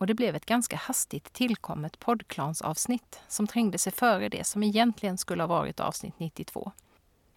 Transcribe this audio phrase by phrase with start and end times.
[0.00, 5.18] och det blev ett ganska hastigt tillkommet poddklansavsnitt som trängde sig före det som egentligen
[5.18, 6.72] skulle ha varit avsnitt 92.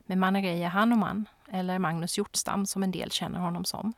[0.06, 3.94] Med Manereja Hanuman, eller Magnus Hjortstam som en del känner honom som.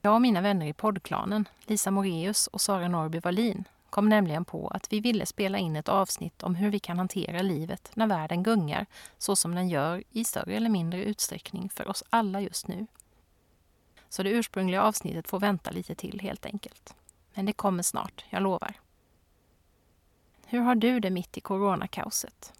[0.00, 4.68] Jag och mina vänner i poddklanen, Lisa Moreus och Sara Norby Wallin, kom nämligen på
[4.68, 8.42] att vi ville spela in ett avsnitt om hur vi kan hantera livet när världen
[8.42, 8.86] gungar
[9.18, 12.86] så som den gör i större eller mindre utsträckning för oss alla just nu.
[14.08, 16.94] Så det ursprungliga avsnittet får vänta lite till helt enkelt.
[17.34, 18.74] Men det kommer snart, jag lovar.
[20.46, 22.52] Hur har du det mitt i coronakaoset?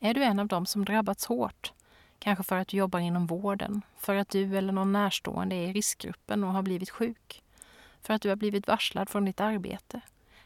[0.00, 1.72] Är du en av dem som drabbats hårt?
[2.18, 5.72] Kanske för att du jobbar inom vården, för att du eller någon närstående är i
[5.72, 7.42] riskgruppen och har blivit sjuk,
[8.02, 10.00] för att du har blivit varslad från ditt arbete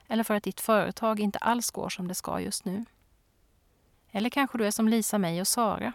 [0.09, 2.84] eller för att ditt företag inte alls går som det ska just nu.
[4.11, 5.93] Eller kanske du är som Lisa, mig och Sara.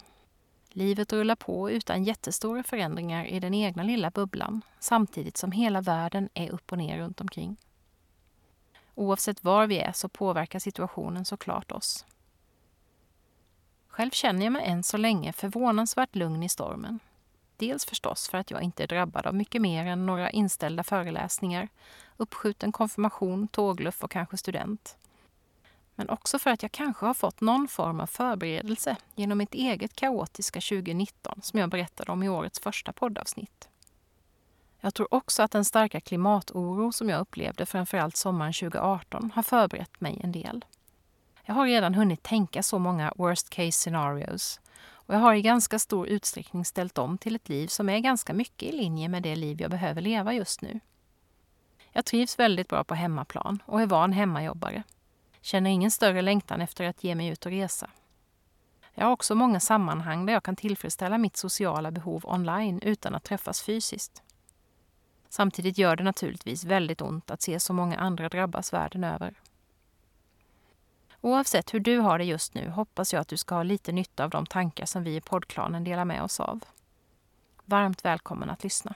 [0.69, 6.29] Livet rullar på utan jättestora förändringar i den egna lilla bubblan samtidigt som hela världen
[6.33, 7.57] är upp och ner runt omkring.
[8.95, 12.05] Oavsett var vi är så påverkar situationen såklart oss.
[13.87, 16.99] Själv känner jag mig än så länge förvånansvärt lugn i stormen.
[17.57, 21.69] Dels förstås för att jag inte är drabbad av mycket mer än några inställda föreläsningar,
[22.17, 24.97] uppskjuten konfirmation, tågluff och kanske student.
[25.95, 29.95] Men också för att jag kanske har fått någon form av förberedelse genom mitt eget
[29.95, 33.69] kaotiska 2019 som jag berättade om i årets första poddavsnitt.
[34.85, 40.01] Jag tror också att den starka klimatoro som jag upplevde framförallt sommaren 2018 har förberett
[40.01, 40.65] mig en del.
[41.45, 44.61] Jag har redan hunnit tänka så många worst case scenarios
[44.91, 48.33] och jag har i ganska stor utsträckning ställt om till ett liv som är ganska
[48.33, 50.79] mycket i linje med det liv jag behöver leva just nu.
[51.91, 54.83] Jag trivs väldigt bra på hemmaplan och är van hemmajobbare.
[55.41, 57.89] Känner ingen större längtan efter att ge mig ut och resa.
[58.93, 63.23] Jag har också många sammanhang där jag kan tillfredsställa mitt sociala behov online utan att
[63.23, 64.23] träffas fysiskt.
[65.33, 69.33] Samtidigt gör det naturligtvis väldigt ont att se så många andra drabbas världen över.
[71.21, 74.23] Oavsett hur du har det just nu hoppas jag att du ska ha lite nytta
[74.23, 76.63] av de tankar som vi i poddklanen delar med oss av.
[77.65, 78.95] Varmt välkommen att lyssna.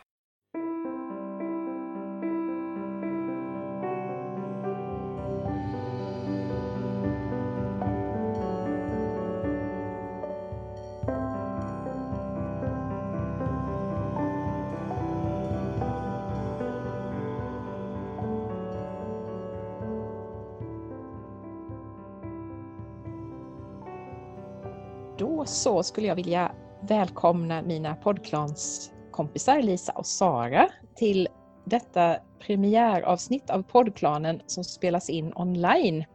[25.47, 31.27] Så skulle jag vilja välkomna mina poddklanskompisar Lisa och Sara till
[31.65, 36.05] detta premiäravsnitt av poddklanen som spelas in online.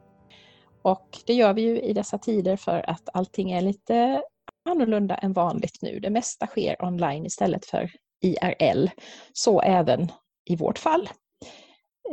[0.83, 4.23] Och det gör vi ju i dessa tider för att allting är lite
[4.71, 6.01] annorlunda än vanligt nu.
[6.01, 7.91] Det mesta sker online istället för
[8.21, 8.89] IRL.
[9.33, 10.09] Så även
[10.45, 11.09] i vårt fall.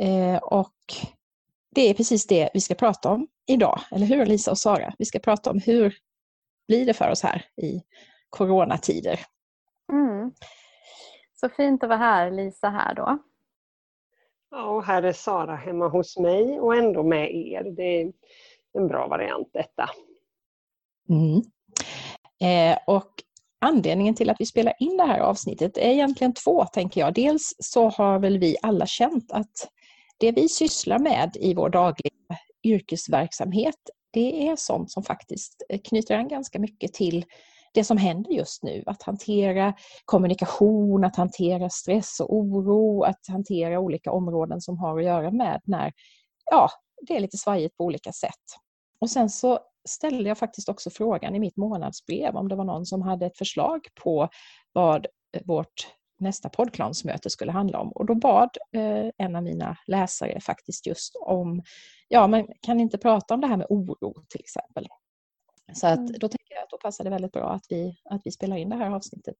[0.00, 0.74] Eh, och
[1.74, 4.94] det är precis det vi ska prata om idag, eller hur Lisa och Sara?
[4.98, 5.94] Vi ska prata om hur
[6.70, 7.82] blir det för oss här i
[8.28, 9.20] coronatider.
[9.92, 10.32] Mm.
[11.40, 13.18] Så fint att vara här, Lisa här då.
[14.50, 17.64] Ja, och här är Sara hemma hos mig och ändå med er.
[17.76, 18.12] Det är
[18.78, 19.90] en bra variant detta.
[21.08, 21.42] Mm.
[22.40, 23.10] Eh, och
[23.60, 27.14] anledningen till att vi spelar in det här avsnittet är egentligen två, tänker jag.
[27.14, 29.68] Dels så har väl vi alla känt att
[30.18, 36.14] det vi sysslar med i vår dagliga yrkesverksamhet det är sånt som faktiskt eh, knyter
[36.14, 37.24] an ganska mycket till
[37.74, 38.82] det som händer just nu.
[38.86, 39.74] Att hantera
[40.04, 45.60] kommunikation, att hantera stress och oro, att hantera olika områden som har att göra med
[45.64, 45.92] när
[46.50, 46.70] ja,
[47.06, 48.44] det är lite svajigt på olika sätt.
[49.00, 49.58] Och sen så
[49.88, 53.38] ställde jag faktiskt också frågan i mitt månadsbrev om det var någon som hade ett
[53.38, 54.28] förslag på
[54.72, 55.06] vad
[55.44, 55.88] vårt
[56.20, 57.92] nästa poddklansmöte skulle handla om.
[57.92, 61.62] Och då bad eh, en av mina läsare faktiskt just om,
[62.08, 64.86] ja man kan inte prata om det här med oro till exempel.
[65.72, 66.12] Så att mm.
[66.12, 68.68] då tänker jag att då passar det väldigt bra att vi, att vi spelar in
[68.68, 69.36] det här avsnittet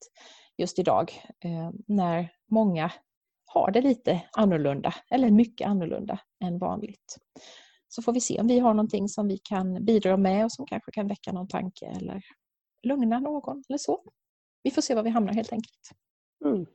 [0.56, 1.12] just idag
[1.44, 2.90] eh, när många
[3.46, 7.16] har det lite annorlunda, eller mycket annorlunda än vanligt.
[7.88, 10.66] Så får vi se om vi har någonting som vi kan bidra med och som
[10.66, 12.22] kanske kan väcka någon tanke eller
[12.82, 14.02] lugna någon eller så.
[14.62, 15.90] Vi får se var vi hamnar helt enkelt.
[16.44, 16.66] Mm.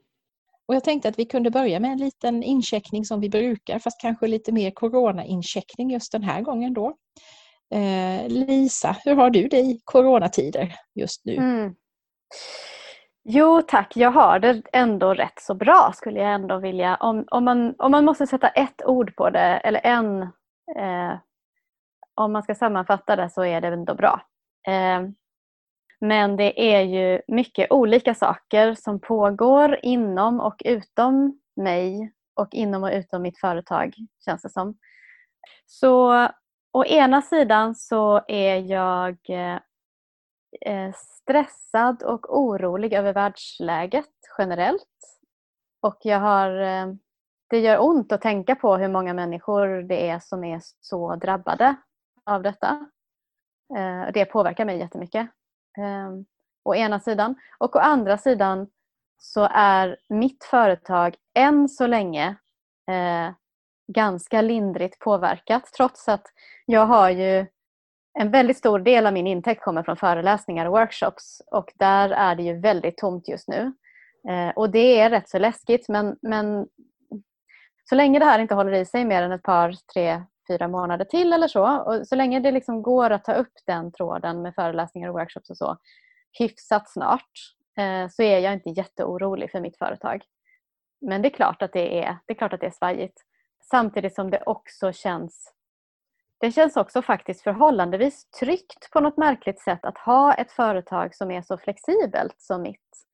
[0.68, 4.00] Och jag tänkte att vi kunde börja med en liten incheckning som vi brukar, fast
[4.00, 6.96] kanske lite mer corona-incheckning just den här gången då.
[7.74, 11.34] Eh, Lisa, hur har du det i coronatider just nu?
[11.36, 11.74] Mm.
[13.28, 16.96] Jo tack, jag har det ändå rätt så bra skulle jag ändå vilja.
[16.96, 20.22] Om, om, man, om man måste sätta ett ord på det, eller en,
[20.76, 21.18] eh,
[22.14, 24.20] om man ska sammanfatta det så är det ändå bra.
[24.68, 25.08] Eh,
[26.00, 32.82] men det är ju mycket olika saker som pågår inom och utom mig och inom
[32.82, 33.94] och utom mitt företag
[34.24, 34.78] känns det som.
[35.66, 36.28] Så
[36.72, 39.16] å ena sidan så är jag
[40.60, 44.82] eh, stressad och orolig över världsläget generellt.
[45.82, 46.86] Och jag har, eh,
[47.50, 51.76] det gör ont att tänka på hur många människor det är som är så drabbade
[52.24, 52.90] av detta.
[53.76, 55.28] Eh, det påverkar mig jättemycket.
[55.76, 56.24] Ehm,
[56.64, 57.34] å ena sidan.
[57.58, 58.66] Och å andra sidan
[59.18, 62.36] så är mitt företag än så länge
[62.90, 63.34] eh,
[63.92, 66.26] ganska lindrigt påverkat trots att
[66.66, 67.46] jag har ju
[68.18, 72.34] en väldigt stor del av min intäkt kommer från föreläsningar och workshops och där är
[72.34, 73.72] det ju väldigt tomt just nu.
[74.28, 76.66] Eh, och det är rätt så läskigt men, men
[77.88, 81.04] så länge det här inte håller i sig mer än ett par, tre, fyra månader
[81.04, 81.78] till eller så.
[81.78, 85.50] Och så länge det liksom går att ta upp den tråden med föreläsningar och workshops
[85.50, 85.76] och så
[86.38, 87.30] hyfsat snart
[87.78, 90.22] eh, så är jag inte jätteorolig för mitt företag.
[91.00, 93.22] Men det är klart att det är, det är, klart att det är svajigt.
[93.70, 95.52] Samtidigt som det också känns
[96.40, 101.30] det känns också faktiskt förhållandevis tryggt på något märkligt sätt att ha ett företag som
[101.30, 103.06] är så flexibelt som mitt.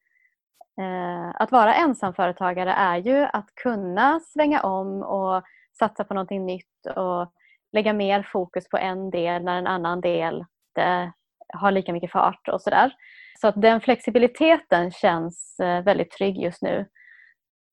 [0.80, 5.42] Eh, att vara ensamföretagare är ju att kunna svänga om och
[5.78, 7.32] satsa på någonting nytt och
[7.72, 10.44] lägga mer fokus på en del när en annan del
[10.78, 11.08] eh,
[11.54, 12.92] har lika mycket fart och sådär.
[13.40, 16.86] Så att den flexibiliteten känns eh, väldigt trygg just nu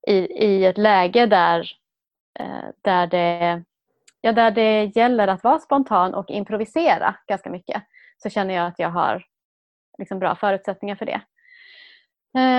[0.07, 0.13] i,
[0.45, 1.71] i ett läge där,
[2.39, 3.63] eh, där, det,
[4.21, 7.83] ja, där det gäller att vara spontan och improvisera ganska mycket
[8.17, 9.25] så känner jag att jag har
[9.97, 11.21] liksom bra förutsättningar för det.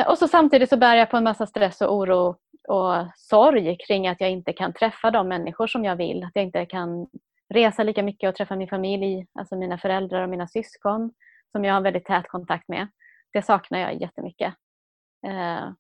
[0.09, 2.37] Och så samtidigt så bär jag på en massa stress och oro
[2.71, 6.25] och sorg kring att jag inte kan träffa de människor som jag vill.
[6.25, 7.09] Att jag inte kan
[7.49, 11.13] resa lika mycket och träffa min familj, alltså mina föräldrar och mina syskon
[11.53, 12.89] som jag har väldigt tät kontakt med.
[13.33, 14.55] Det saknar jag jättemycket.
[15.27, 15.71] Eh,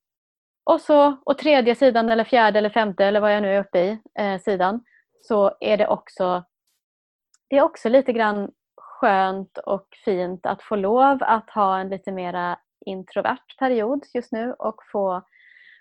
[0.64, 3.78] och så och tredje sidan eller fjärde eller femte eller vad jag nu är uppe
[3.80, 4.84] i eh, sidan
[5.22, 6.44] så är det också
[7.48, 12.12] det är också lite grann skönt och fint att få lov att ha en lite
[12.12, 15.22] mera introvert period just nu och få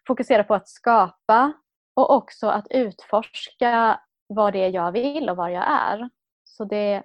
[0.09, 1.53] fokusera på att skapa
[1.93, 6.09] och också att utforska vad det är jag vill och var jag är.
[6.43, 7.03] Så det,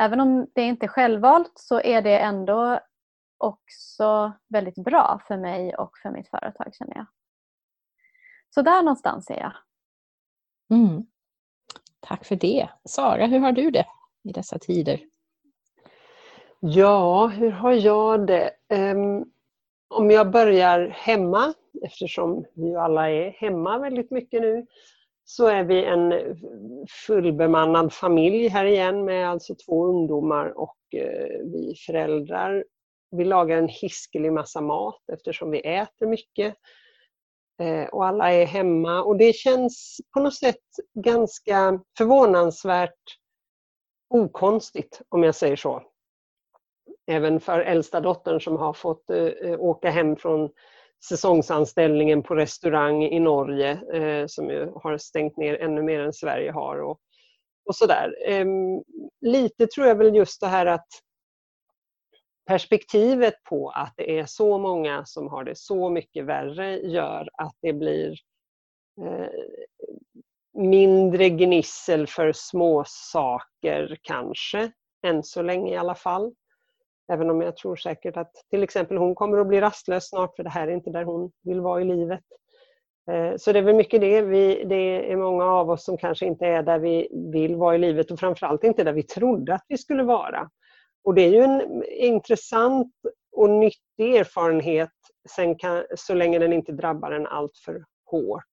[0.00, 2.80] även om det inte är självvalt så är det ändå
[3.38, 7.06] också väldigt bra för mig och för mitt företag känner jag.
[8.54, 9.52] Så där någonstans är jag.
[10.70, 11.06] Mm.
[12.00, 12.68] Tack för det.
[12.84, 13.86] Sara, hur har du det
[14.22, 15.00] i dessa tider?
[16.60, 18.50] Ja, hur har jag det?
[18.68, 19.32] Um,
[19.92, 24.66] om jag börjar hemma, eftersom vi alla är hemma väldigt mycket nu,
[25.24, 26.12] så är vi en
[27.06, 32.64] fullbemannad familj här igen med alltså två ungdomar och eh, vi föräldrar.
[33.10, 36.54] Vi lagar en hiskelig massa mat eftersom vi äter mycket.
[37.60, 40.56] Eh, och alla är hemma och det känns på något sätt
[40.94, 43.18] ganska förvånansvärt
[44.10, 45.82] okonstigt om jag säger så
[47.06, 50.50] även för äldsta dottern som har fått eh, eh, åka hem från
[51.08, 56.50] säsongsanställningen på restaurang i Norge eh, som ju har stängt ner ännu mer än Sverige
[56.50, 56.82] har.
[56.82, 56.98] Och,
[57.66, 58.16] och sådär.
[58.26, 58.82] Ehm,
[59.20, 60.88] lite tror jag väl just det här att
[62.46, 67.56] perspektivet på att det är så många som har det så mycket värre gör att
[67.62, 68.16] det blir
[69.00, 69.28] eh,
[70.54, 74.72] mindre gnissel för små saker kanske,
[75.06, 76.34] än så länge i alla fall.
[77.12, 80.42] Även om jag tror säkert att till exempel hon kommer att bli rastlös snart för
[80.42, 82.24] det här är inte där hon vill vara i livet.
[83.10, 84.22] Eh, så det är väl mycket det.
[84.22, 87.78] Vi, det är många av oss som kanske inte är där vi vill vara i
[87.78, 90.50] livet och framförallt inte där vi trodde att vi skulle vara.
[91.04, 92.92] Och det är ju en intressant
[93.32, 94.90] och nyttig erfarenhet
[95.36, 98.44] sen kan, så länge den inte drabbar en allt för hårt.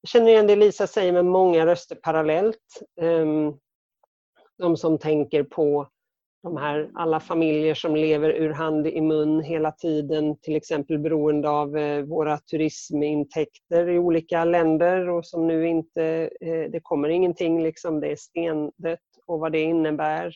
[0.00, 2.82] Jag känner igen det Lisa säger med många röster parallellt.
[3.00, 3.54] Ehm,
[4.58, 5.88] de som tänker på
[6.42, 11.50] de här, alla familjer som lever ur hand i mun hela tiden, till exempel beroende
[11.50, 17.62] av eh, våra turismintäkter i olika länder och som nu inte, eh, det kommer ingenting,
[17.62, 20.34] liksom, det är stendött och vad det innebär.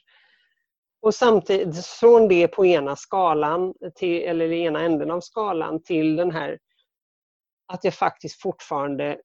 [1.02, 6.30] Och samtidigt från det på ena skalan, till, eller ena änden av skalan till den
[6.30, 6.58] här
[7.72, 9.18] att jag faktiskt fortfarande,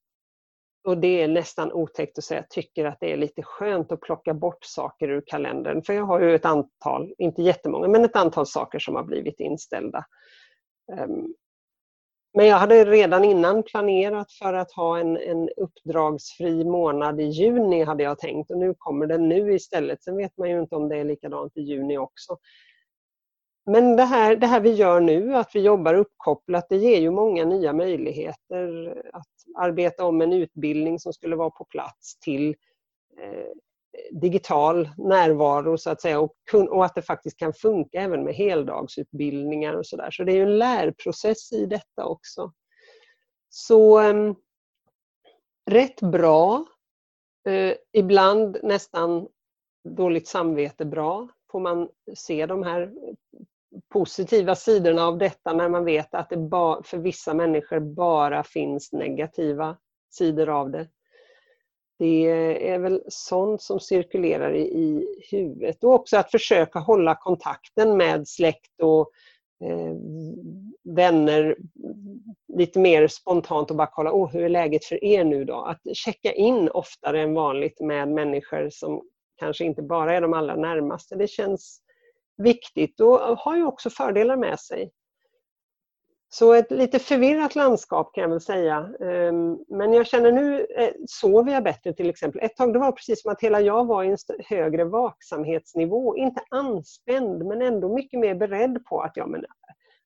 [0.84, 4.34] och det är nästan otäckt att säga, tycker att det är lite skönt att plocka
[4.34, 5.84] bort saker ur kalendern.
[5.84, 9.40] För jag har ju ett antal, inte jättemånga, men ett antal saker som har blivit
[9.40, 10.06] inställda.
[10.98, 11.34] Ehm,
[12.34, 17.84] men jag hade redan innan planerat för att ha en, en uppdragsfri månad i juni
[17.84, 20.04] hade jag tänkt och nu kommer den nu istället.
[20.04, 22.38] Sen vet man ju inte om det är likadant i juni också.
[23.70, 27.12] Men det här, det här vi gör nu, att vi jobbar uppkopplat, det ger ju
[27.12, 32.56] många nya möjligheter att arbeta om en utbildning som skulle vara på plats till
[33.22, 33.50] eh,
[34.12, 39.74] digital närvaro så att säga och, och, att det faktiskt kan funka även med heldagsutbildningar
[39.74, 40.12] och sådär.
[40.12, 42.54] Så det är ju en lärprocess i detta också.
[43.50, 44.34] Så eh,
[45.70, 46.66] rätt bra,
[47.48, 49.28] eh, ibland nästan
[49.90, 52.94] dåligt samvete bra får man se de här
[53.94, 56.36] positiva sidorna av detta när man vet att det
[56.84, 59.78] för vissa människor bara finns negativa
[60.10, 60.88] sidor av det.
[62.00, 62.26] Det
[62.70, 68.28] är väl sånt som cirkulerar i, i huvudet och också att försöka hålla kontakten med
[68.28, 69.12] släkt och
[69.64, 69.96] eh,
[70.96, 71.58] vänner
[72.54, 75.56] lite mer spontant och bara kolla oh, hur är läget för er nu då?
[75.56, 79.02] Att checka in oftare än vanligt med människor som
[79.40, 81.16] kanske inte bara är de allra närmaste.
[81.16, 81.82] Det känns
[82.40, 84.92] viktigt och har ju också fördelar med sig.
[86.32, 88.94] Så ett lite förvirrat landskap kan jag väl säga.
[89.00, 92.42] Ehm, men jag känner nu eh, sover jag bättre till exempel.
[92.44, 96.18] Ett tag det var precis som att hela jag var i en högre vaksamhetsnivå.
[96.18, 99.46] Inte anspänd men ändå mycket mer beredd på att ja, men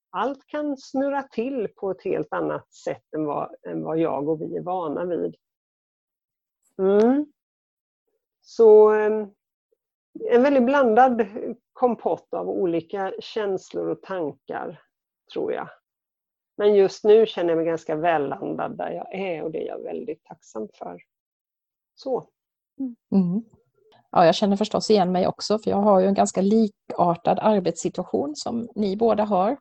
[0.10, 4.42] allt kan snurra till på ett helt annat sätt än vad, än vad jag och
[4.42, 5.36] vi är vana vid.
[6.78, 7.26] Mm.
[8.42, 9.28] Så ehm,
[10.32, 11.28] en väldigt blandad
[11.74, 14.82] kompott av olika känslor och tankar,
[15.34, 15.70] tror jag.
[16.58, 19.84] Men just nu känner jag mig ganska vällandad där jag är och det är jag
[19.84, 21.02] väldigt tacksam för.
[21.96, 22.28] Så.
[23.12, 23.44] Mm.
[24.12, 28.36] Ja, jag känner förstås igen mig också, för jag har ju en ganska likartad arbetssituation
[28.36, 29.52] som ni båda har.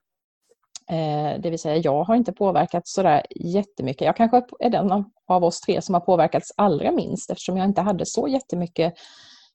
[0.90, 4.06] Eh, det vill säga, jag har inte påverkats sådär jättemycket.
[4.06, 7.80] Jag kanske är den av oss tre som har påverkats allra minst eftersom jag inte
[7.80, 8.94] hade så jättemycket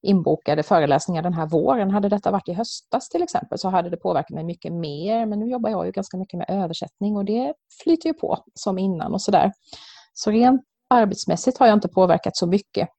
[0.01, 1.91] inbokade föreläsningar den här våren.
[1.91, 5.25] Hade detta varit i höstas till exempel så hade det påverkat mig mycket mer.
[5.25, 8.77] Men nu jobbar jag ju ganska mycket med översättning och det flyter ju på som
[8.77, 9.51] innan och sådär.
[10.13, 12.89] Så rent arbetsmässigt har jag inte påverkat så mycket.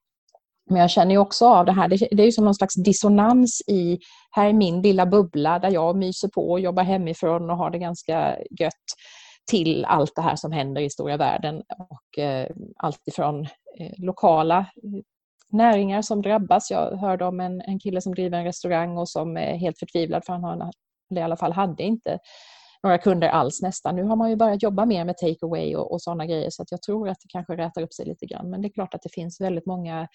[0.71, 3.62] Men jag känner ju också av det här, det är ju som någon slags dissonans
[3.67, 3.99] i,
[4.31, 7.78] här är min lilla bubbla där jag myser på och jobbar hemifrån och har det
[7.78, 8.75] ganska gött
[9.50, 13.40] till allt det här som händer i stora världen och eh, allt ifrån
[13.78, 15.00] eh, lokala eh,
[15.52, 16.71] näringar som drabbas.
[16.71, 20.25] Jag hörde om en, en kille som driver en restaurang och som är helt förtvivlad
[20.25, 20.73] för han har,
[21.11, 22.19] eller i alla fall hade inte
[22.83, 23.97] några kunder alls nästan.
[23.97, 26.62] Nu har man ju börjat jobba mer med take away och, och sådana grejer så
[26.62, 28.50] att jag tror att det kanske rätar upp sig lite grann.
[28.50, 30.09] Men det är klart att det finns väldigt många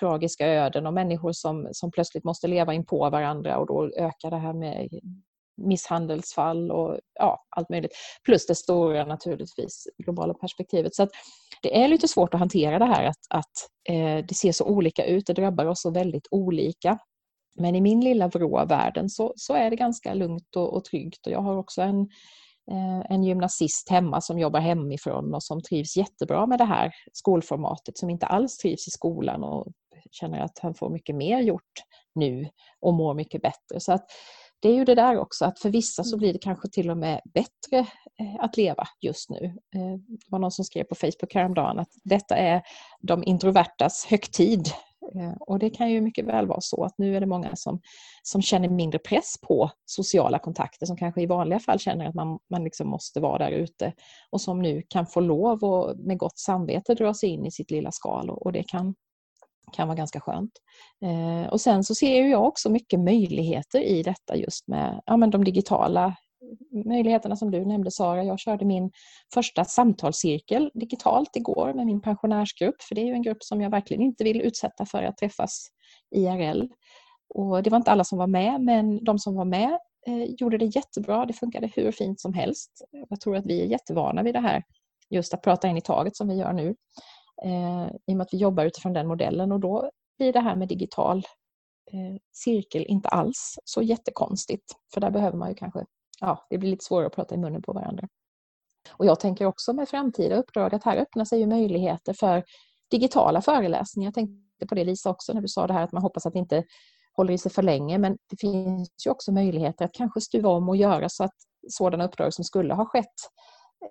[0.00, 4.30] tragiska öden och människor som, som plötsligt måste leva in på varandra och då ökar
[4.30, 4.88] det här med
[5.56, 7.92] misshandelsfall och ja, allt möjligt.
[8.24, 10.94] Plus det stora naturligtvis globala perspektivet.
[10.94, 11.08] Så
[11.62, 15.04] det är lite svårt att hantera det här att, att eh, det ser så olika
[15.04, 16.98] ut, det drabbar oss så väldigt olika.
[17.58, 21.26] Men i min lilla vrå världen så, så är det ganska lugnt och, och tryggt
[21.26, 22.00] och jag har också en,
[22.70, 27.98] eh, en gymnasist hemma som jobbar hemifrån och som trivs jättebra med det här skolformatet
[27.98, 29.66] som inte alls trivs i skolan och
[30.10, 31.72] känner att han får mycket mer gjort
[32.14, 32.48] nu
[32.80, 33.80] och mår mycket bättre.
[33.80, 34.04] Så att
[34.60, 36.18] det är ju det där också att för vissa så mm.
[36.18, 37.78] blir det kanske till och med bättre
[38.20, 39.44] eh, att leva just nu.
[39.74, 42.62] Eh, det var någon som skrev på Facebook häromdagen att detta är
[43.00, 44.68] de introvertas högtid.
[45.14, 47.80] Eh, och det kan ju mycket väl vara så att nu är det många som,
[48.22, 52.38] som känner mindre press på sociala kontakter som kanske i vanliga fall känner att man,
[52.50, 53.92] man liksom måste vara där ute
[54.30, 57.70] och som nu kan få lov och med gott samvete dra sig in i sitt
[57.70, 58.94] lilla skal och, och det kan
[59.70, 60.52] kan vara ganska skönt.
[61.04, 65.30] Eh, och sen så ser jag också mycket möjligheter i detta just med ja, men
[65.30, 66.16] de digitala
[66.86, 68.24] möjligheterna som du nämnde Sara.
[68.24, 68.90] Jag körde min
[69.34, 73.70] första samtalscirkel digitalt igår med min pensionärsgrupp för det är ju en grupp som jag
[73.70, 75.66] verkligen inte vill utsätta för att träffas
[76.16, 76.68] IRL.
[77.34, 80.58] Och det var inte alla som var med men de som var med eh, gjorde
[80.58, 81.26] det jättebra.
[81.26, 82.70] Det funkade hur fint som helst.
[83.08, 84.62] Jag tror att vi är jättevana vid det här
[85.10, 86.74] just att prata in i taget som vi gör nu
[87.44, 90.56] Eh, i och med att vi jobbar utifrån den modellen och då blir det här
[90.56, 91.18] med digital
[91.92, 94.72] eh, cirkel inte alls så jättekonstigt.
[94.94, 95.84] För där behöver man ju kanske,
[96.20, 98.08] ja, det blir lite svårare att prata i munnen på varandra.
[98.90, 102.44] Och jag tänker också med framtida uppdrag att här öppnar sig ju möjligheter för
[102.90, 104.06] digitala föreläsningar.
[104.06, 106.32] Jag tänkte på det Lisa också när du sa det här att man hoppas att
[106.32, 106.64] det inte
[107.12, 110.68] håller i sig för länge men det finns ju också möjligheter att kanske stuva om
[110.68, 111.34] och göra så att
[111.68, 113.14] sådana uppdrag som skulle ha skett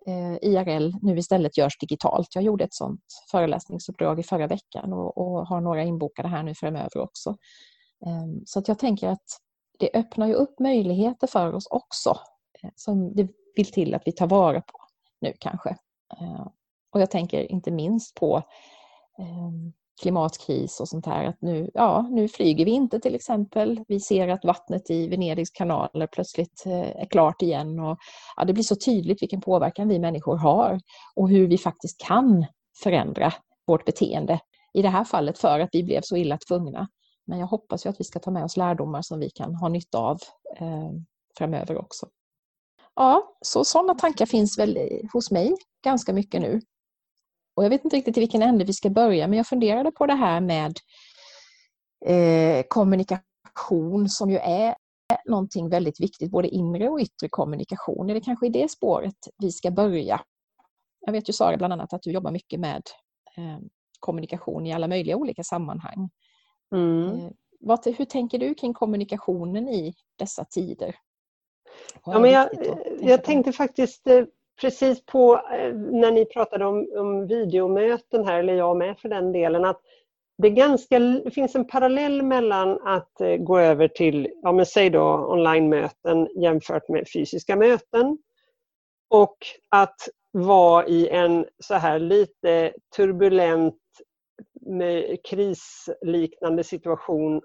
[0.07, 2.35] Eh, IRL nu istället görs digitalt.
[2.35, 6.55] Jag gjorde ett sådant föreläsningsuppdrag i förra veckan och, och har några inbokade här nu
[6.55, 7.37] framöver också.
[8.05, 9.39] Ehm, så att jag tänker att
[9.79, 12.17] det öppnar ju upp möjligheter för oss också
[12.63, 14.79] eh, som det vill till att vi tar vara på
[15.21, 15.69] nu kanske.
[16.21, 16.47] Eh,
[16.91, 18.43] och jag tänker inte minst på
[19.19, 21.25] ehm, klimatkris och sånt här.
[21.25, 23.83] Att nu, ja, nu flyger vi inte till exempel.
[23.87, 27.79] Vi ser att vattnet i Venedigs kanaler plötsligt eh, är klart igen.
[27.79, 27.97] Och,
[28.35, 30.79] ja, det blir så tydligt vilken påverkan vi människor har
[31.15, 32.45] och hur vi faktiskt kan
[32.83, 33.33] förändra
[33.67, 34.39] vårt beteende.
[34.73, 36.87] I det här fallet för att vi blev så illa tvungna.
[37.27, 39.69] Men jag hoppas ju att vi ska ta med oss lärdomar som vi kan ha
[39.69, 40.17] nytta av
[40.59, 40.91] eh,
[41.37, 42.07] framöver också.
[42.95, 44.77] Ja, så sådana tankar finns väl
[45.13, 46.61] hos mig ganska mycket nu.
[47.59, 50.05] Och jag vet inte riktigt i vilken ände vi ska börja, men jag funderade på
[50.05, 50.77] det här med
[52.05, 54.75] eh, kommunikation som ju är
[55.25, 58.09] någonting väldigt viktigt, både inre och yttre kommunikation.
[58.09, 60.21] Är det kanske i det spåret vi ska börja?
[60.99, 62.81] Jag vet ju Sara bland annat att du jobbar mycket med
[63.37, 63.59] eh,
[63.99, 66.09] kommunikation i alla möjliga olika sammanhang.
[66.75, 67.07] Mm.
[67.07, 70.95] Eh, vad, hur tänker du kring kommunikationen i dessa tider?
[72.05, 72.49] Ja, men jag,
[73.01, 74.25] jag tänkte faktiskt eh,
[74.61, 79.31] precis på eh, när ni pratade om, om videomöten här, eller jag med för den
[79.31, 79.81] delen, att
[80.37, 84.89] det, ganska, det finns en parallell mellan att eh, gå över till, ja men säg
[84.89, 88.17] då online-möten jämfört med fysiska möten
[89.09, 89.37] och
[89.69, 93.75] att vara i en så här lite turbulent
[95.29, 97.41] krisliknande situation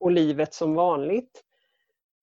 [0.00, 1.42] och livet som vanligt.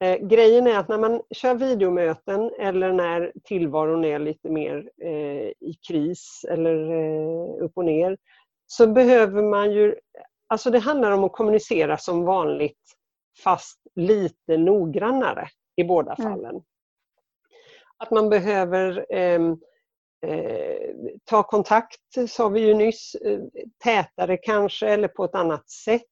[0.01, 5.47] Eh, grejen är att när man kör videomöten eller när tillvaron är lite mer eh,
[5.60, 8.17] i kris eller eh, upp och ner
[8.67, 9.95] så behöver man ju...
[10.47, 12.97] Alltså det handlar om att kommunicera som vanligt
[13.43, 16.32] fast lite noggrannare i båda mm.
[16.32, 16.52] fallen.
[16.52, 16.63] Mm.
[17.97, 19.58] Att man behöver ehm,
[20.26, 20.95] eh,
[21.26, 23.39] ta kontakt, sa vi ju nyss, eh,
[23.84, 26.11] tätare kanske eller på ett annat sätt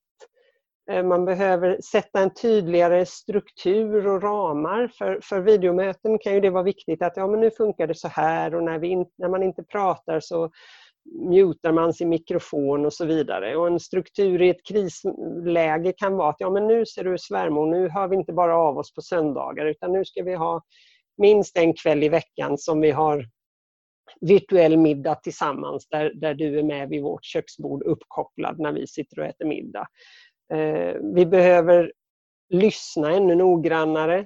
[0.90, 4.92] Eh, man behöver sätta en tydligare struktur och ramar.
[4.98, 8.08] För, för videomöten kan ju det vara viktigt att ja, men nu funkar det så
[8.08, 10.52] här och när, vi in, när man inte pratar så
[11.30, 13.56] mutar man sin mikrofon och så vidare.
[13.56, 17.68] Och en struktur i ett krisläge kan vara att ja, men nu ser du svärmor,
[17.68, 20.62] nu hör vi inte bara av oss på söndagar utan nu ska vi ha
[21.18, 23.26] minst en kväll i veckan som vi har
[24.22, 29.20] virtuell middag tillsammans där, där du är med vid vårt köksbord uppkopplad när vi sitter
[29.20, 29.88] och äter middag.
[30.54, 31.92] Eh, vi behöver
[32.50, 34.20] lyssna ännu noggrannare.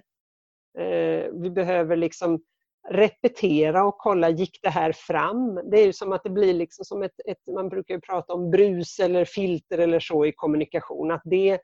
[0.77, 2.43] Eh, vi behöver liksom
[2.89, 5.55] repetera och kolla, gick det här fram?
[5.71, 8.51] Det är ju som att det blir liksom som ett, ett man brukar prata om
[8.51, 11.59] brus eller filter eller så i kommunikation, att det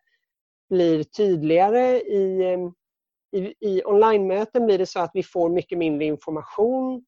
[0.69, 2.59] blir tydligare i, eh,
[3.41, 7.05] i, i online-möten blir det så att vi får mycket mindre information.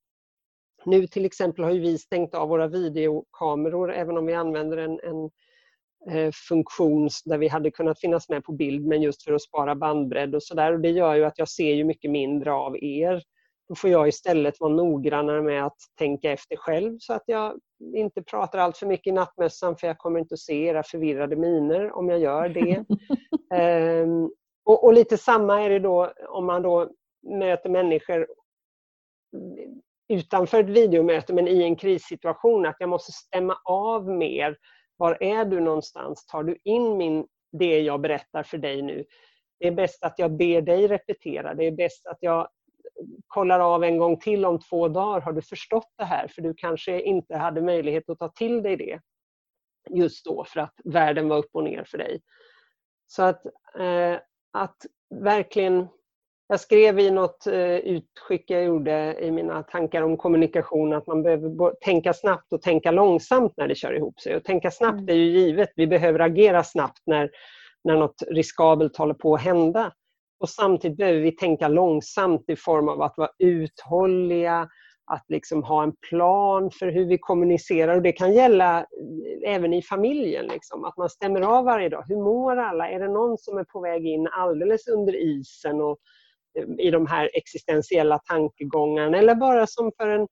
[0.86, 5.30] Nu till exempel har vi stängt av våra videokameror även om vi använder en, en
[5.30, 5.30] Eh,
[6.48, 10.36] funktion där vi hade kunnat finnas med på bild men just för att spara bandbredd
[10.36, 10.78] och sådär.
[10.78, 13.24] Det gör ju att jag ser ju mycket mindre av er.
[13.70, 17.60] Då får jag istället vara noggrannare med att tänka efter själv så att jag
[17.96, 21.36] inte pratar allt för mycket i nattmössan för jag kommer inte att se era förvirrade
[21.36, 22.86] miner om jag gör det.
[23.56, 24.30] ehm,
[24.66, 26.90] och, och, lite samma är det då om man då
[27.40, 28.28] möter människor
[30.10, 34.58] utanför ett videomöte men i en krissituation att jag måste stämma av mer
[35.02, 36.26] var är du någonstans?
[36.26, 39.06] Tar du in min, det jag berättar för dig nu?
[39.60, 41.54] Det är bäst att jag ber dig repetera.
[41.54, 42.48] Det är bäst att jag
[43.28, 45.22] kollar av en gång till om två dagar.
[45.22, 46.28] Har du förstått det här?
[46.28, 49.00] För du kanske inte hade möjlighet att ta till dig det
[49.90, 52.22] just då för att världen var upp och ner för dig.
[53.08, 53.46] Så att,
[53.80, 54.20] eh,
[54.52, 55.88] att verkligen
[56.52, 61.24] jag skrev i något eh, utskick jag gjorde i mina tankar om kommunikation att man
[61.24, 64.36] behöver tänka snabbt och tänka långsamt när det kör ihop sig.
[64.36, 65.10] Och tänka snabbt mm.
[65.10, 67.30] är ju givet, vi behöver agera snabbt när,
[67.84, 69.92] när något riskabelt håller på att hända.
[70.40, 74.70] Och samtidigt behöver vi tänka långsamt i form av att vara uthålliga,
[75.12, 77.96] att liksom ha en plan för hur vi kommunicerar.
[77.96, 82.04] Och Det kan gälla eh, även i familjen, liksom, att man stämmer av varje dag.
[82.08, 82.90] Hur mår alla?
[82.90, 85.98] Är det någon som är på väg in alldeles under isen och
[86.78, 90.28] i de här existentiella tankegångarna eller bara som för en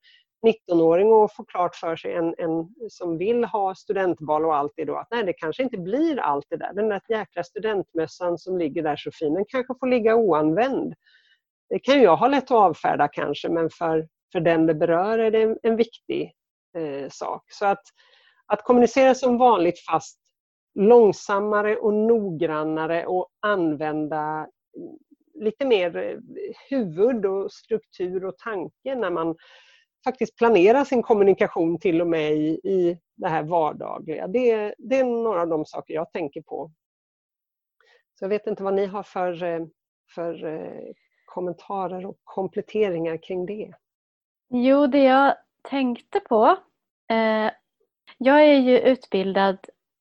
[0.46, 4.84] 19-åring att få klart för sig, en, en som vill ha studentbal och allt det
[4.84, 6.72] då, att nej det kanske inte blir allt det där.
[6.72, 10.94] Den där jäkla studentmössan som ligger där så fin, den kanske får ligga oanvänd.
[11.68, 15.30] Det kan jag ha lätt att avfärda kanske, men för, för den det berör är
[15.30, 16.32] det en, en viktig
[16.78, 17.42] eh, sak.
[17.52, 17.82] Så att,
[18.46, 20.18] att kommunicera som vanligt fast
[20.74, 24.46] långsammare och noggrannare och använda
[25.40, 26.18] lite mer eh,
[26.70, 29.36] huvud och struktur och tanke när man
[30.04, 34.26] faktiskt planera sin kommunikation till och med i, i det här vardagliga.
[34.26, 36.70] Det, det är några av de saker jag tänker på.
[38.14, 39.66] Så jag vet inte vad ni har för, eh,
[40.14, 40.92] för eh,
[41.24, 43.72] kommentarer och kompletteringar kring det.
[44.48, 46.56] Jo, det jag tänkte på.
[47.10, 47.50] Eh,
[48.18, 49.58] jag är ju utbildad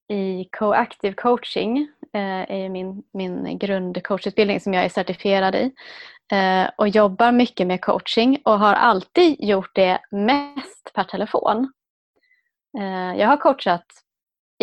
[0.09, 1.87] i co-active coaching.
[2.13, 5.73] Eh, är min, min grundcoachutbildning som jag är certifierad i.
[6.31, 11.71] Eh, och jobbar mycket med coaching och har alltid gjort det mest per telefon.
[12.79, 13.85] Eh, jag har coachat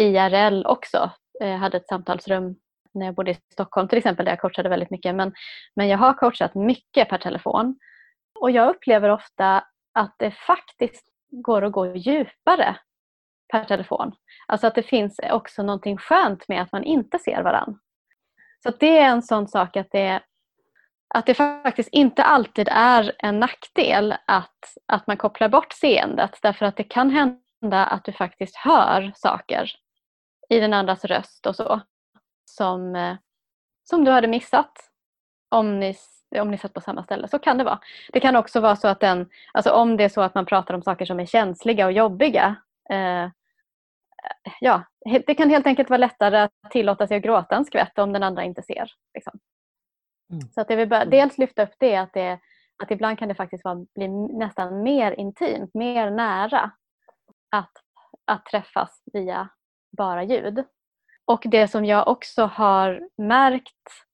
[0.01, 1.11] IRL också.
[1.41, 2.57] Jag hade ett samtalsrum
[2.95, 5.15] när jag bodde i Stockholm till exempel där jag coachade väldigt mycket.
[5.15, 5.33] Men,
[5.77, 7.79] men jag har coachat mycket per telefon.
[8.41, 12.77] Och jag upplever ofta att det faktiskt går att gå djupare
[13.53, 14.13] per telefon.
[14.47, 17.79] Alltså att det finns också någonting skönt med att man inte ser varandra.
[18.63, 20.21] Så det är en sån sak att det,
[21.15, 26.67] att det faktiskt inte alltid är en nackdel att, att man kopplar bort seendet därför
[26.67, 29.73] att det kan hända att du faktiskt hör saker
[30.49, 31.81] i den andras röst och så
[32.45, 33.17] som, eh,
[33.85, 34.91] som du hade missat
[35.49, 35.97] om ni,
[36.41, 37.29] om ni satt på samma ställe.
[37.29, 37.81] Så kan det vara.
[38.13, 40.75] Det kan också vara så att den, alltså om det är så att man pratar
[40.75, 42.57] om saker som är känsliga och jobbiga
[44.61, 44.83] ja,
[45.27, 48.23] det kan helt enkelt vara lättare att tillåta sig att gråta en skvätt om den
[48.23, 48.93] andra inte ser.
[49.15, 49.39] Liksom.
[50.33, 50.49] Mm.
[50.51, 51.11] Så att det vill mm.
[51.11, 52.39] dels lyfta upp det att, det
[52.83, 56.71] att ibland kan det faktiskt vara, bli nästan mer intimt, mer nära
[57.51, 57.73] att,
[58.25, 59.49] att träffas via
[59.97, 60.65] bara ljud.
[61.25, 64.07] Och det som jag också har märkt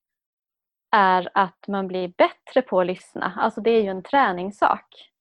[0.97, 3.33] är att man blir bättre på att lyssna.
[3.37, 5.12] Alltså det är ju en träningssak.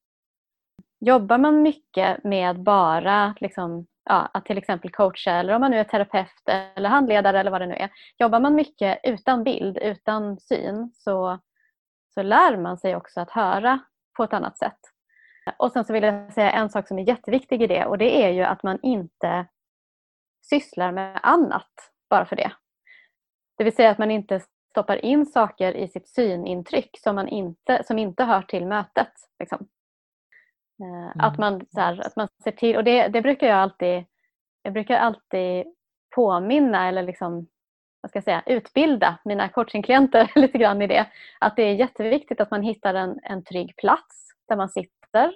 [1.05, 5.77] Jobbar man mycket med bara liksom, ja, att till exempel coacha eller om man nu
[5.77, 7.89] är terapeut eller handledare eller vad det nu är.
[8.17, 11.39] Jobbar man mycket utan bild, utan syn så,
[12.13, 13.79] så lär man sig också att höra
[14.17, 14.79] på ett annat sätt.
[15.57, 18.23] Och sen så vill jag säga en sak som är jätteviktig i det och det
[18.23, 19.45] är ju att man inte
[20.41, 21.71] sysslar med annat
[22.09, 22.51] bara för det.
[23.57, 27.83] Det vill säga att man inte stoppar in saker i sitt synintryck som, man inte,
[27.83, 29.13] som inte hör till mötet.
[29.39, 29.67] Liksom.
[30.81, 31.19] Eh, mm.
[31.19, 34.03] Att, man, så här, att man ser till, och det, det, brukar jag alltid,
[34.63, 35.65] jag brukar alltid
[36.15, 37.47] påminna eller liksom,
[38.01, 41.07] vad ska jag säga, utbilda mina coachingklienter lite grann i det.
[41.39, 45.33] Att det är jätteviktigt att man hittar en, en trygg plats där man sitter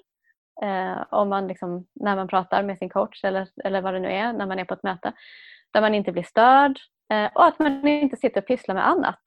[0.61, 4.11] eh, om man liksom, när man pratar med sin coach eller, eller vad det nu
[4.11, 5.13] är, när man är på ett möte.
[5.73, 6.79] Där man inte blir störd
[7.11, 9.21] eh, och att man inte sitter och pysslar med annat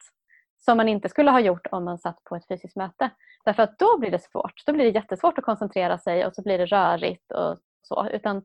[0.57, 3.09] som man inte skulle ha gjort om man satt på ett fysiskt möte.
[3.45, 4.65] Därför att då blir det svårt.
[4.65, 8.07] Då blir det jättesvårt att koncentrera sig och så blir det rörigt och så.
[8.09, 8.43] Utan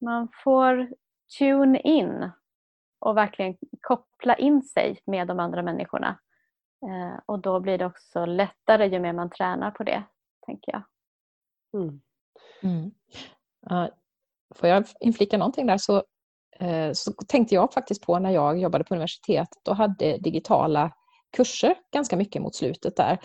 [0.00, 0.88] man får
[1.38, 2.30] tune in
[2.98, 6.18] och verkligen koppla in sig med de andra människorna.
[6.86, 10.02] Eh, och då blir det också lättare ju mer man tränar på det,
[10.46, 10.82] tänker jag.
[11.74, 12.00] Mm.
[12.62, 12.90] Mm.
[13.70, 13.88] Uh,
[14.54, 15.96] får jag inflika någonting där så,
[16.62, 20.92] uh, så tänkte jag faktiskt på när jag jobbade på universitetet och hade digitala
[21.36, 23.18] kurser ganska mycket mot slutet där.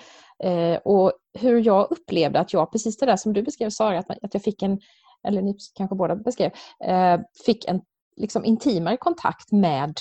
[0.43, 4.09] Eh, och hur jag upplevde att jag, precis det där som du beskrev Sara, att,
[4.09, 4.79] att jag fick en,
[5.27, 6.51] eller ni kanske båda beskrev,
[6.85, 7.81] eh, fick en
[8.17, 9.93] liksom intimare kontakt med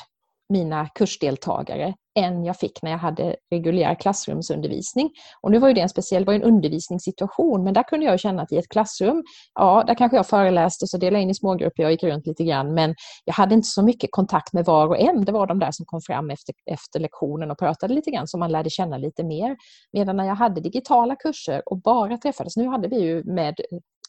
[0.48, 5.10] mina kursdeltagare än jag fick när jag hade reguljär klassrumsundervisning.
[5.40, 8.42] Och nu var ju det en speciell, var en undervisningssituation, men där kunde jag känna
[8.42, 9.24] att i ett klassrum,
[9.54, 12.44] ja, där kanske jag föreläste och så delade in i smågrupper, jag gick runt lite
[12.44, 15.24] grann, men jag hade inte så mycket kontakt med var och en.
[15.24, 18.38] Det var de där som kom fram efter, efter lektionen och pratade lite grann, så
[18.38, 19.56] man lärde känna lite mer.
[19.92, 23.54] Medan när jag hade digitala kurser och bara träffades, nu hade vi ju med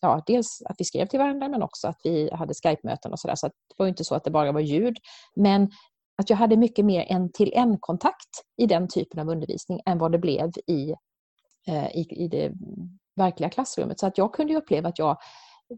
[0.02, 3.36] ja, dels att vi skrev till varandra men också att vi hade Skype-möten och sådär.
[3.36, 4.98] Så, så det var inte så att det bara var ljud.
[5.36, 5.70] Men
[6.18, 10.52] att jag hade mycket mer en-till-en-kontakt i den typen av undervisning än vad det blev
[10.68, 10.96] i,
[11.68, 12.52] eh, i, i det
[13.16, 14.00] verkliga klassrummet.
[14.00, 15.18] Så att jag kunde uppleva att jag,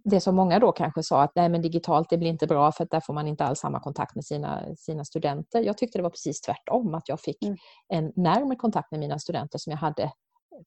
[0.04, 2.84] det som många då kanske sa att nej men digitalt det blir inte bra för
[2.84, 5.62] att där får man inte alls samma kontakt med sina, sina studenter.
[5.62, 7.58] Jag tyckte det var precis tvärtom, att jag fick mm.
[7.88, 10.12] en närmare kontakt med mina studenter som jag hade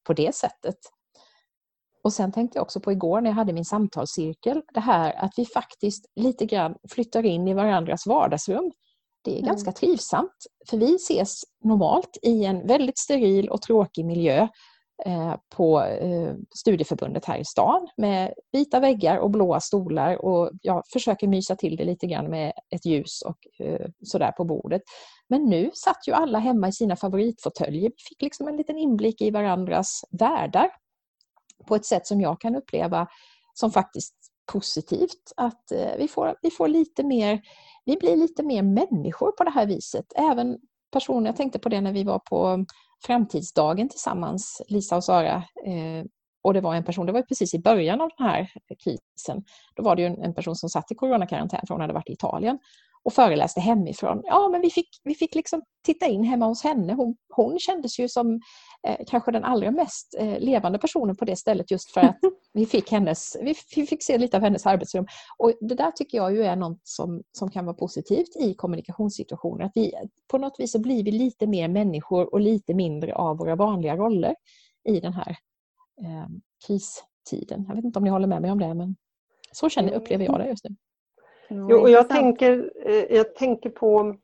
[0.07, 0.77] på det sättet.
[2.05, 5.33] Och sen tänkte jag också på igår när jag hade min samtalscirkel, det här att
[5.37, 8.73] vi faktiskt lite grann flyttar in i varandras vardagsrum.
[9.23, 9.47] Det är mm.
[9.47, 14.49] ganska trivsamt för vi ses normalt i en väldigt steril och tråkig miljö
[15.07, 20.83] eh, på eh, studieförbundet här i stan med vita väggar och blåa stolar och jag
[20.93, 24.83] försöker mysa till det lite grann med ett ljus och eh, sådär på bordet.
[25.29, 27.91] Men nu satt ju alla hemma i sina favoritfåtöljer.
[27.91, 30.71] Vi fick liksom en liten inblick i varandras världar
[31.67, 33.07] på ett sätt som jag kan uppleva
[33.55, 34.15] som faktiskt
[34.53, 35.33] positivt.
[35.37, 37.41] Att vi får, vi får lite mer
[37.85, 40.07] vi blir lite mer människor på det här viset.
[40.17, 40.59] Även
[40.93, 42.65] personer, jag tänkte på det när vi var på
[43.07, 46.05] framtidsdagen tillsammans, Lisa och Sara, eh,
[46.43, 48.51] och det var en person, det var precis i början av den här
[48.85, 51.93] krisen, då var det ju en, en person som satt i coronakarantän för hon hade
[51.93, 52.59] varit i Italien
[53.05, 54.23] och föreläste hemifrån.
[54.25, 56.93] Ja, men vi fick, vi fick liksom titta in hemma hos henne.
[56.93, 58.41] Hon, hon kändes ju som
[58.87, 62.19] eh, kanske den allra mest eh, levande personen på det stället just för att
[62.53, 65.07] vi fick, hennes, vi, vi, fick se lite av hennes arbetsrum.
[65.39, 69.65] Och det där tycker jag ju är något som, som kan vara positivt i kommunikationssituationer.
[69.65, 69.93] Att vi,
[70.29, 73.97] på något vis så blir vi lite mer människor och lite mindre av våra vanliga
[73.97, 74.35] roller
[74.89, 75.37] i den här
[76.01, 76.27] eh,
[76.67, 77.65] kristiden.
[77.69, 78.97] Jag vet inte om ni håller med mig om det, men
[79.53, 80.77] så känner, upplever jag det just nu.
[81.51, 84.17] Jo, och jag, tänker, eh, jag tänker på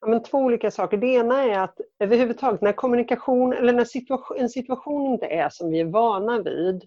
[0.00, 0.96] ja, men två olika saker.
[0.96, 5.70] Det ena är att överhuvudtaget när kommunikation eller när situation, en situation inte är som
[5.70, 6.84] vi är vana vid,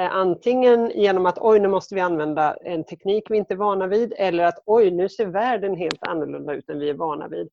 [0.00, 3.86] eh, antingen genom att oj, nu måste vi använda en teknik vi inte är vana
[3.86, 7.48] vid eller att oj, nu ser världen helt annorlunda ut än vi är vana vid.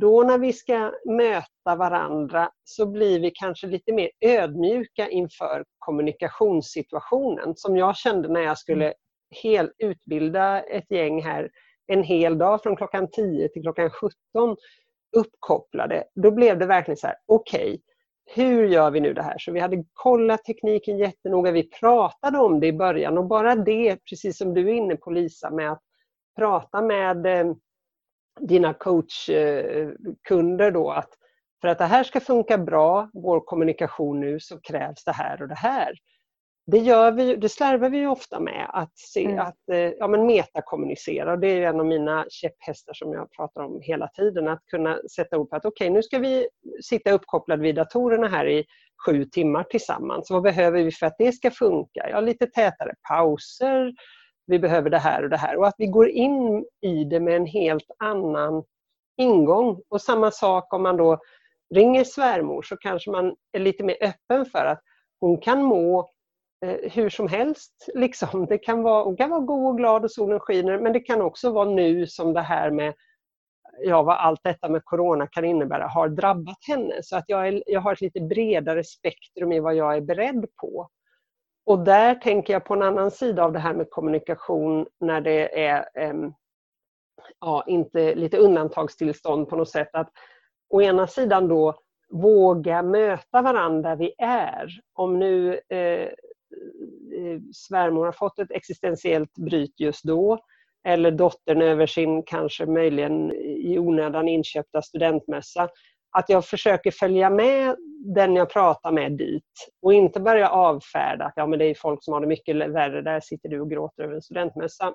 [0.00, 7.56] Då när vi ska möta varandra så blir vi kanske lite mer ödmjuka inför kommunikationssituationen
[7.56, 8.94] som jag kände när jag skulle
[9.32, 11.50] hel, utbilda ett gäng här
[11.86, 14.12] en hel dag från klockan 10 till klockan 17
[15.16, 16.04] uppkopplade.
[16.14, 17.78] Då blev det verkligen så här, okej, okay,
[18.34, 19.38] hur gör vi nu det här?
[19.38, 23.96] Så vi hade kollat tekniken jättenoga, vi pratade om det i början och bara det,
[24.10, 25.82] precis som du är inne på Lisa, med att
[26.36, 27.54] prata med eh,
[28.40, 31.10] dina coachkunder eh, då att
[31.60, 35.48] för att det här ska funka bra, vår kommunikation nu, så krävs det här och
[35.48, 35.92] det här
[36.66, 39.38] det, gör vi, det slarvar vi ofta med, att, se, mm.
[39.38, 41.32] att eh, ja, men metakommunicera.
[41.32, 44.48] Och det är en av mina käpphästar som jag pratar om hela tiden.
[44.48, 46.48] Att kunna sätta ord på att okej, okay, nu ska vi
[46.82, 48.64] sitta uppkopplade vid datorerna här i
[49.06, 50.30] sju timmar tillsammans.
[50.30, 52.08] Vad behöver vi för att det ska funka?
[52.10, 53.92] Ja, lite tätare pauser,
[54.46, 55.56] vi behöver det här och det här.
[55.56, 58.64] Och att vi går in i det med en helt annan
[59.16, 59.80] ingång.
[59.88, 61.18] Och samma sak om man då
[61.74, 64.80] ringer svärmor så kanske man är lite mer öppen för att
[65.20, 66.10] hon kan må
[66.62, 67.88] Eh, hur som helst.
[67.94, 68.46] Liksom.
[68.46, 71.22] Det kan vara, hon kan vara god och glad och solen skiner men det kan
[71.22, 72.94] också vara nu som det här med
[73.78, 77.02] ja, vad allt detta med Corona kan innebära har drabbat henne.
[77.02, 80.46] Så att jag, är, jag har ett lite bredare spektrum i vad jag är beredd
[80.60, 80.88] på.
[81.66, 85.64] Och där tänker jag på en annan sida av det här med kommunikation när det
[85.64, 86.14] är eh,
[87.40, 89.90] ja, inte lite undantagstillstånd på något sätt.
[89.92, 90.10] Att
[90.70, 91.74] å ena sidan då
[92.10, 94.68] våga möta varandra där vi är.
[94.94, 96.08] Om nu Eh,
[97.16, 100.38] Eh, svärmor har fått ett existentiellt bryt just då.
[100.84, 105.68] Eller dottern över sin kanske möjligen i onödan inköpta studentmässa.
[106.16, 107.76] Att jag försöker följa med
[108.14, 109.70] den jag pratar med dit.
[109.82, 113.02] Och inte börja avfärda att ja, men det är folk som har det mycket värre,
[113.02, 114.94] där sitter du och gråter över en studentmässa.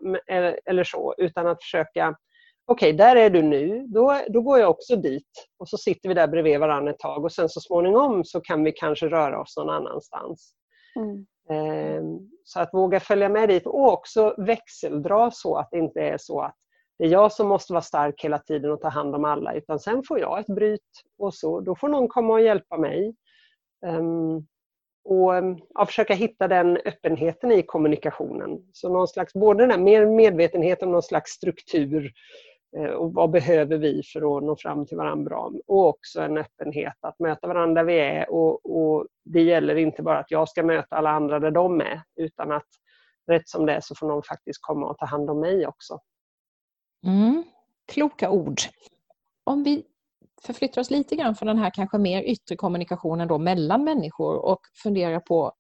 [0.65, 2.15] Eller så, utan att försöka
[2.71, 5.47] Okej, okay, där är du nu, då, då går jag också dit.
[5.59, 7.23] Och så sitter vi där bredvid varandra ett tag.
[7.23, 10.53] Och sen så småningom så kan vi kanske röra oss någon annanstans.
[10.95, 11.25] Mm.
[11.49, 16.17] Ehm, så att våga följa med dit och också växeldra så att det inte är
[16.17, 16.55] så att
[16.99, 19.79] det är jag som måste vara stark hela tiden och ta hand om alla utan
[19.79, 23.15] sen får jag ett bryt och så, då får någon komma och hjälpa mig.
[23.85, 24.45] Ehm,
[25.03, 28.59] och ehm, ja, försöka hitta den öppenheten i kommunikationen.
[28.71, 32.46] Så någon slags, både den här mer medvetenhet om någon slags struktur Eh,
[32.77, 35.51] Eh, och vad behöver vi för att nå fram till varandra bra?
[35.67, 40.03] Och också en öppenhet att möta varandra där vi är och, och, det gäller inte
[40.03, 42.67] bara att jag ska möta alla andra där de är utan att
[43.27, 45.99] rätt som det är så får någon faktiskt komma och ta hand om mig också.
[47.05, 47.43] Mm.
[47.87, 48.59] Kloka ord.
[49.43, 49.83] Om vi
[50.41, 54.59] förflyttar oss lite grann från den här kanske mer yttre kommunikationen då mellan människor och
[54.83, 55.51] funderar på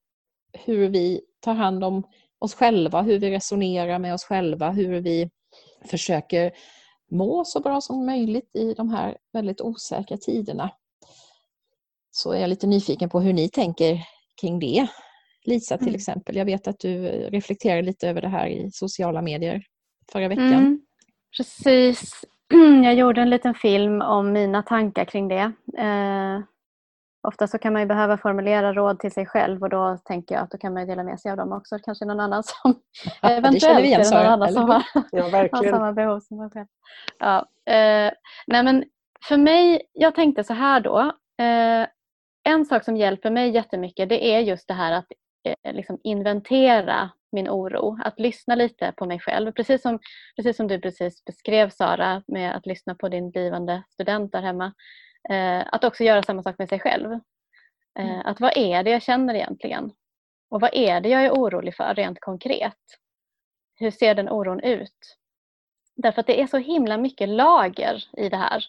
[0.53, 2.03] hur vi tar hand om
[2.39, 5.29] oss själva, hur vi resonerar med oss själva, hur vi
[5.85, 6.51] försöker
[7.11, 10.69] må så bra som möjligt i de här väldigt osäkra tiderna.
[12.11, 13.99] Så är jag lite nyfiken på hur ni tänker
[14.41, 14.87] kring det.
[15.45, 15.95] Lisa till mm.
[15.95, 19.63] exempel, jag vet att du reflekterar lite över det här i sociala medier
[20.11, 20.53] förra veckan.
[20.53, 20.81] Mm,
[21.37, 22.11] precis.
[22.83, 25.51] Jag gjorde en liten film om mina tankar kring det.
[27.27, 30.51] Ofta så kan man behöva formulera råd till sig själv och då tänker jag att
[30.51, 31.79] då kan man dela med sig av dem också.
[31.79, 32.79] Kanske någon annan som
[33.21, 36.67] eventuellt det igen, någon annan som har, ja, har, samma behov som man själv.
[37.19, 38.11] Ja, eh,
[38.47, 38.83] nej men
[39.27, 40.99] för mig, jag tänkte så här då.
[41.41, 41.87] Eh,
[42.43, 45.07] en sak som hjälper mig jättemycket det är just det här att
[45.47, 49.51] eh, liksom inventera min oro, att lyssna lite på mig själv.
[49.51, 49.99] Precis som,
[50.35, 54.73] precis som du precis beskrev Sara med att lyssna på din blivande student där hemma.
[55.29, 57.11] Eh, att också göra samma sak med sig själv.
[57.99, 58.21] Eh, mm.
[58.25, 59.91] Att vad är det jag känner egentligen?
[60.49, 62.77] Och vad är det jag är orolig för rent konkret?
[63.75, 65.17] Hur ser den oron ut?
[65.95, 68.65] Därför att det är så himla mycket lager i det här.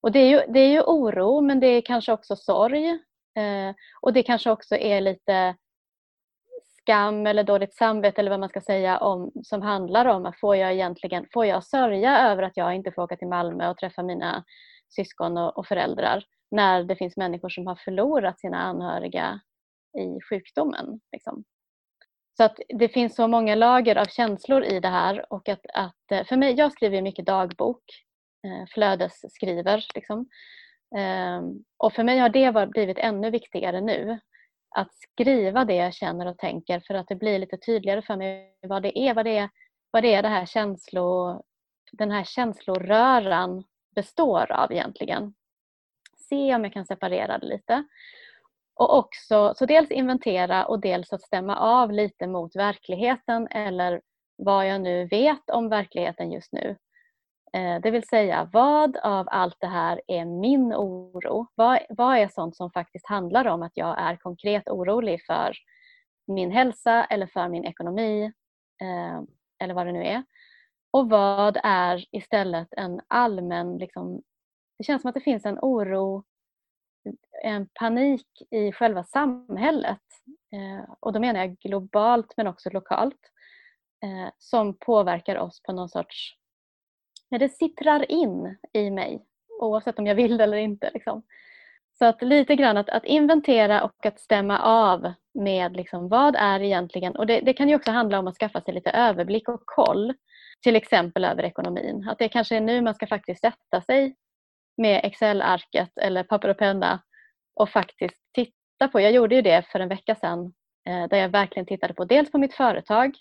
[0.00, 2.88] Och det är ju, det är ju oro men det är kanske också sorg.
[3.36, 5.54] Eh, och det kanske också är lite
[6.84, 10.56] skam eller dåligt samvete eller vad man ska säga om, som handlar om att får
[10.56, 14.02] jag egentligen får jag sörja över att jag inte får åka till Malmö och träffa
[14.02, 14.44] mina
[14.94, 19.40] syskon och, och föräldrar när det finns människor som har förlorat sina anhöriga
[19.98, 21.00] i sjukdomen.
[21.12, 21.44] Liksom.
[22.36, 26.12] Så att det finns så många lager av känslor i det här och att, att
[26.12, 27.82] eh, för mig, jag skriver mycket dagbok,
[28.46, 30.28] eh, flödesskriver liksom.
[30.96, 34.18] Ehm, och för mig har det blivit ännu viktigare nu.
[34.76, 38.56] Att skriva det jag känner och tänker för att det blir lite tydligare för mig
[38.68, 39.48] vad det är, vad det är,
[39.90, 41.42] vad det är det här känslo,
[41.92, 45.34] den här känsloröran består av egentligen.
[46.28, 47.84] Se om jag kan separera det lite.
[48.74, 54.00] Och också, så dels inventera och dels att stämma av lite mot verkligheten eller
[54.36, 56.76] vad jag nu vet om verkligheten just nu.
[57.52, 61.46] Eh, det vill säga, vad av allt det här är min oro?
[61.54, 65.52] Vad, vad är sånt som faktiskt handlar om att jag är konkret orolig för
[66.26, 68.24] min hälsa eller för min ekonomi
[68.82, 69.22] eh,
[69.58, 70.24] eller vad det nu är.
[70.94, 74.22] Och vad är istället en allmän, liksom,
[74.78, 76.24] det känns som att det finns en oro,
[77.42, 80.02] en panik i själva samhället.
[80.52, 83.20] Eh, och då menar jag globalt men också lokalt.
[84.04, 86.36] Eh, som påverkar oss på någon sorts
[87.28, 89.24] Ja, det sittrar in i mig
[89.60, 90.90] oavsett om jag vill det eller inte.
[90.94, 91.22] Liksom.
[91.98, 96.60] Så att lite grann att, att, inventera och att stämma av med liksom, vad är
[96.60, 99.62] egentligen, och det, det, kan ju också handla om att skaffa sig lite överblick och
[99.64, 100.14] koll,
[100.64, 102.08] till exempel över ekonomin.
[102.08, 104.16] Att det kanske är nu man ska faktiskt sätta sig
[104.76, 107.02] med Excel-arket eller papper och penna
[107.54, 110.54] och faktiskt titta på, jag gjorde ju det för en vecka sedan,
[110.88, 113.14] eh, där jag verkligen tittade på dels på mitt företag,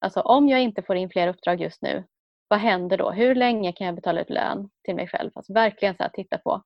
[0.00, 2.04] alltså om jag inte får in fler uppdrag just nu,
[2.48, 3.10] vad händer då?
[3.10, 5.30] Hur länge kan jag betala ut lön till mig själv?
[5.34, 6.62] Alltså verkligen så här, titta på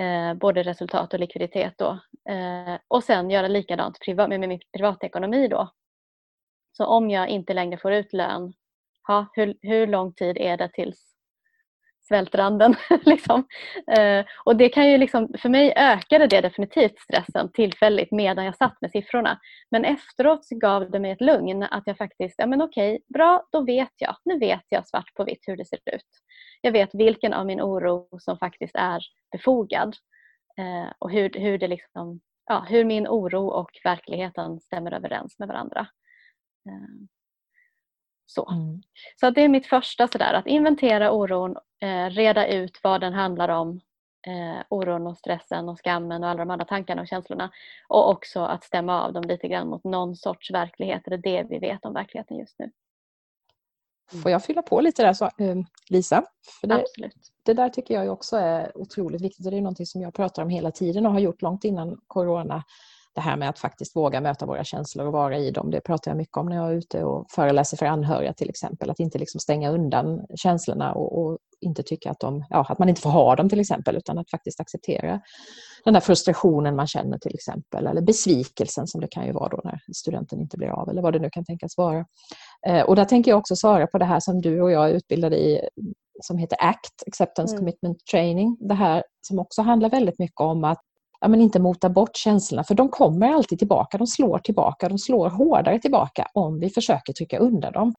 [0.00, 1.98] eh, både resultat och likviditet då.
[2.32, 5.70] Eh, och sen göra likadant med min privatekonomi då.
[6.76, 8.52] Så om jag inte längre får ut lön,
[9.06, 11.16] ha, hur, hur lång tid är det tills
[12.08, 12.74] svältranden.
[13.04, 13.46] liksom.
[13.98, 18.56] Eh, och det kan ju liksom, för mig ökade det definitivt stressen tillfälligt medan jag
[18.56, 19.40] satt med siffrorna.
[19.70, 23.64] Men efteråt gav det mig ett lugn att jag faktiskt, ja men okej, bra, då
[23.64, 24.16] vet jag.
[24.24, 26.08] Nu vet jag svart på vitt hur det ser ut.
[26.60, 29.96] Jag vet vilken av min oro som faktiskt är befogad.
[30.58, 35.48] Eh, och hur, hur, det liksom, ja, hur min oro och verkligheten stämmer överens med
[35.48, 35.80] varandra.
[36.68, 37.06] Eh,
[38.26, 38.82] så, mm.
[39.20, 43.48] så det är mitt första sådär, att inventera oron, eh, reda ut vad den handlar
[43.48, 43.80] om,
[44.26, 47.50] eh, oron och stressen och skammen och alla de andra tankarna och känslorna.
[47.88, 51.58] Och också att stämma av dem lite grann mot någon sorts verklighet, är det vi
[51.58, 52.70] vet om verkligheten just nu.
[54.22, 55.56] Får jag fylla på lite där så, eh,
[55.88, 56.24] Lisa?
[56.60, 57.32] För det, Absolut.
[57.42, 60.42] Det där tycker jag också är otroligt viktigt och det är någonting som jag pratar
[60.42, 62.64] om hela tiden och har gjort långt innan Corona
[63.16, 66.10] det här med att faktiskt våga möta våra känslor och vara i dem, det pratar
[66.10, 68.90] jag mycket om när jag är ute och föreläser för anhöriga till exempel.
[68.90, 72.88] Att inte liksom stänga undan känslorna och, och inte tycka att, de, ja, att man
[72.88, 75.20] inte får ha dem till exempel, utan att faktiskt acceptera
[75.84, 79.60] den där frustrationen man känner till exempel, eller besvikelsen som det kan ju vara då
[79.64, 82.04] när studenten inte blir av, eller vad det nu kan tänkas vara.
[82.66, 84.94] Eh, och där tänker jag också svara på det här som du och jag är
[84.94, 85.68] utbildade i,
[86.22, 87.60] som heter ACT, Acceptance mm.
[87.60, 88.56] Commitment Training.
[88.60, 90.82] Det här som också handlar väldigt mycket om att
[91.20, 93.98] ja, men inte mota bort känslorna, för de kommer alltid tillbaka.
[93.98, 97.94] De slår tillbaka, de slår hårdare tillbaka om vi försöker trycka undan dem.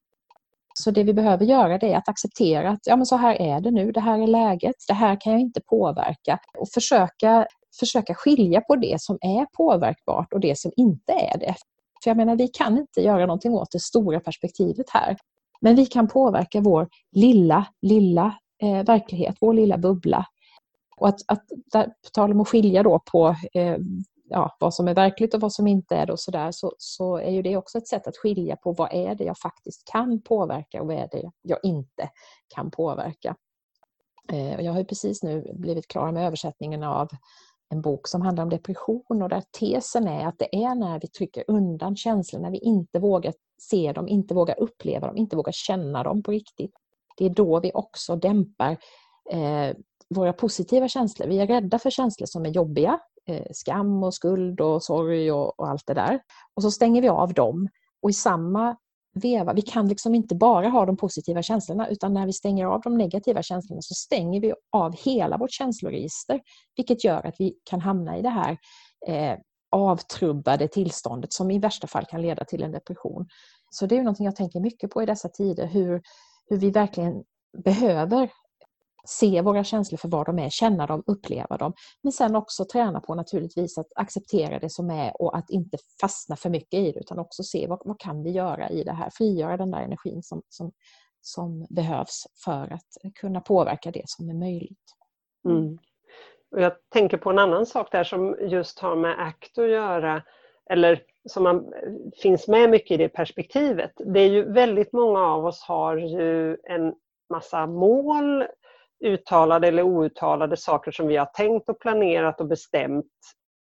[0.73, 3.59] Så det vi behöver göra det är att acceptera att ja, men så här är
[3.59, 7.47] det nu, det här är läget, det här kan jag inte påverka och försöka,
[7.79, 11.55] försöka skilja på det som är påverkbart och det som inte är det.
[12.03, 15.17] För jag menar, vi kan inte göra någonting åt det stora perspektivet här.
[15.61, 20.25] Men vi kan påverka vår lilla, lilla eh, verklighet, vår lilla bubbla
[20.97, 23.77] och att, att där, på tal om att skilja då på eh,
[24.29, 26.75] ja, vad som är verkligt och vad som inte är det och så, där, så,
[26.77, 29.91] så är ju det också ett sätt att skilja på vad är det jag faktiskt
[29.91, 32.09] kan påverka och vad är det jag inte
[32.47, 33.35] kan påverka.
[34.31, 37.07] Eh, och jag har precis nu blivit klar med översättningen av
[37.69, 41.07] en bok som handlar om depression och där tesen är att det är när vi
[41.07, 45.51] trycker undan känslor, när vi inte vågar se dem, inte vågar uppleva dem, inte vågar
[45.51, 46.71] känna dem på riktigt.
[47.17, 48.77] Det är då vi också dämpar
[49.31, 49.75] eh,
[50.15, 51.27] våra positiva känslor.
[51.27, 55.59] Vi är rädda för känslor som är jobbiga, eh, skam och skuld och sorg och,
[55.59, 56.19] och, allt det där.
[56.55, 57.69] Och så stänger vi av dem.
[58.01, 58.77] Och i samma
[59.13, 62.81] veva, vi kan liksom inte bara ha de positiva känslorna utan när vi stänger av
[62.81, 66.41] de negativa känslorna så stänger vi av hela vårt känsloregister.
[66.75, 68.57] Vilket gör att vi kan hamna i det här
[69.07, 69.37] eh,
[69.71, 73.27] avtrubbade tillståndet som i värsta fall kan leda till en depression.
[73.69, 76.01] Så det är någonting jag tänker mycket på i dessa tider, hur,
[76.49, 77.23] hur vi verkligen
[77.63, 78.29] behöver
[79.07, 81.73] se våra känslor för vad de är, känna dem, uppleva dem.
[82.03, 86.35] Men sen också träna på naturligtvis att acceptera det som är och att inte fastna
[86.35, 89.09] för mycket i det utan också se vad, vad kan vi göra i det här,
[89.09, 90.71] frigöra den där energin som, som,
[91.21, 94.93] som behövs för att kunna påverka det som är möjligt.
[95.45, 95.77] Mm.
[96.51, 100.23] Och jag tänker på en annan sak där som just har med ACT att göra,
[100.69, 101.73] eller som man,
[102.21, 103.91] finns med mycket i det perspektivet.
[103.95, 106.93] Det är ju väldigt många av oss har ju en
[107.29, 108.45] massa mål,
[109.05, 113.05] uttalade eller outtalade saker som vi har tänkt och planerat och bestämt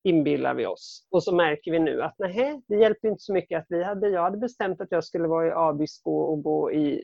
[0.05, 1.07] inbillar vi oss.
[1.11, 4.09] Och så märker vi nu att nej, det hjälper inte så mycket att vi hade,
[4.09, 7.03] jag hade bestämt att jag skulle vara i Abisko och gå i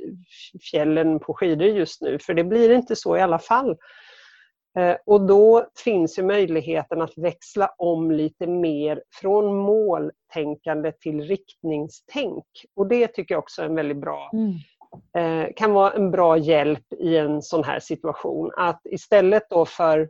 [0.70, 3.77] fjällen på skidor just nu, för det blir inte så i alla fall.
[4.79, 12.45] Eh, och då finns ju möjligheten att växla om lite mer från måltänkande till riktningstänk.
[12.77, 14.53] Och det tycker jag också är en väldigt bra mm.
[15.16, 18.51] Eh, kan vara en bra hjälp i en sån här situation.
[18.57, 20.09] Att istället då för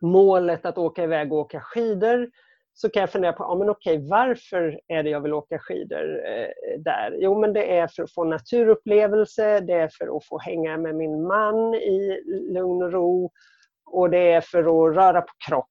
[0.00, 2.30] målet att åka iväg och åka skidor
[2.72, 6.22] så kan jag fundera på, ja, men okej, varför är det jag vill åka skidor
[6.26, 7.16] eh, där?
[7.18, 10.94] Jo, men det är för att få naturupplevelse, det är för att få hänga med
[10.94, 12.22] min man i
[12.52, 13.30] lugn och ro
[13.86, 15.69] och det är för att röra på kroppen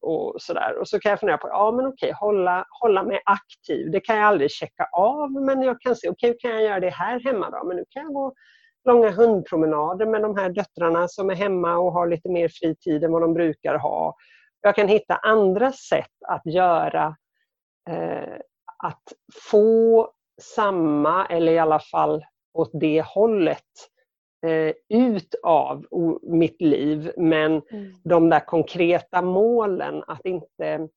[0.00, 0.78] och sådär.
[0.78, 3.90] Och så kan jag fundera på, ja men okej, hålla, hålla mig aktiv.
[3.90, 6.90] Det kan jag aldrig checka av men jag kan se, okej kan jag göra det
[6.90, 7.64] här hemma då?
[7.64, 8.34] Men nu kan jag gå
[8.84, 13.12] långa hundpromenader med de här döttrarna som är hemma och har lite mer fritid än
[13.12, 14.14] vad de brukar ha.
[14.60, 17.16] Jag kan hitta andra sätt att göra,
[17.90, 18.36] eh,
[18.84, 19.02] att
[19.50, 20.10] få
[20.42, 22.24] samma, eller i alla fall
[22.54, 23.99] åt det hållet, eh,
[24.88, 25.86] ut av
[26.22, 27.12] mitt liv.
[27.16, 27.94] Men mm.
[28.04, 30.88] de där konkreta målen, att inte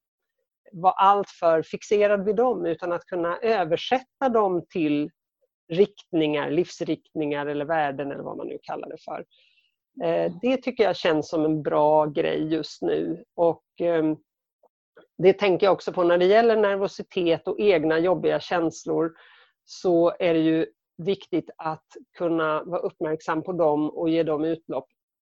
[0.72, 5.10] vara alltför fixerad vid dem utan att kunna översätta dem till
[5.70, 9.26] riktningar, livsriktningar eller värden eller vad man nu kallar det för.
[10.04, 13.24] Eh, det tycker jag känns som en bra grej just nu.
[13.36, 14.16] Och eh,
[15.18, 19.14] det tänker jag också på när det gäller nervositet och egna jobbiga känslor
[19.66, 20.68] så är det ju
[20.98, 21.88] viktigt att
[22.18, 24.88] kunna vara uppmärksam på dem och ge dem utlopp.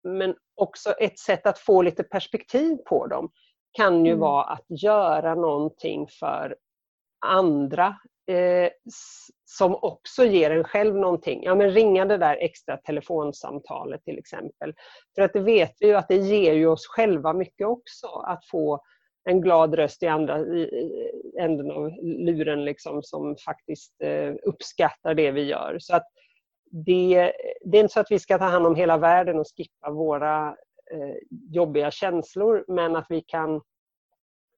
[0.05, 3.31] Men också ett sätt att få lite perspektiv på dem
[3.73, 4.21] kan ju mm.
[4.21, 6.57] vara att göra någonting för
[7.27, 7.87] andra
[8.31, 8.71] eh,
[9.45, 11.43] som också ger en själv någonting.
[11.43, 14.75] Ja, men ringa det där extra telefonsamtalet till exempel.
[15.15, 18.47] För att det vet vi ju att det ger ju oss själva mycket också att
[18.47, 18.81] få
[19.25, 20.37] en glad röst i andra
[21.39, 25.77] änden av luren liksom, som faktiskt eh, uppskattar det vi gör.
[25.79, 26.07] Så att
[26.71, 29.91] det, det är inte så att vi ska ta hand om hela världen och skippa
[29.91, 30.49] våra
[30.91, 31.17] eh,
[31.51, 33.61] jobbiga känslor men att vi kan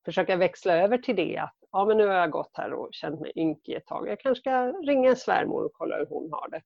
[0.05, 3.21] försöka växla över till det att ja, men nu har jag gått här och känt
[3.21, 4.09] mig ynkig ett tag.
[4.09, 6.63] Jag kanske ska ringa en svärmor och kolla hur hon har det.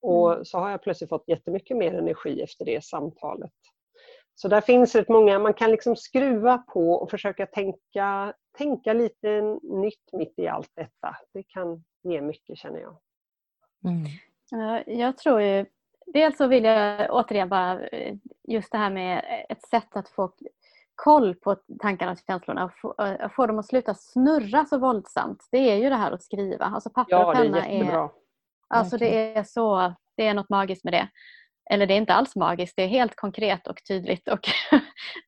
[0.00, 0.44] Och mm.
[0.44, 3.52] så har jag plötsligt fått jättemycket mer energi efter det samtalet.
[4.40, 9.40] Så där finns rätt många, man kan liksom skruva på och försöka tänka, tänka lite
[9.62, 11.16] nytt mitt i allt detta.
[11.32, 12.98] Det kan ge mycket känner jag.
[13.84, 14.98] Mm.
[14.98, 15.66] Jag tror ju,
[16.06, 18.16] dels så vill jag återigen bara eh,
[18.48, 20.32] just det här med ett sätt att få
[20.94, 25.48] koll på tankarna och känslorna och få, äh, få dem att sluta snurra så våldsamt.
[25.50, 26.64] Det är ju det här att skriva.
[26.64, 28.10] Alltså papper ja, och penna är, är
[28.68, 31.08] Alltså det är så, det är något magiskt med det.
[31.70, 34.48] Eller det är inte alls magiskt, det är helt konkret och tydligt och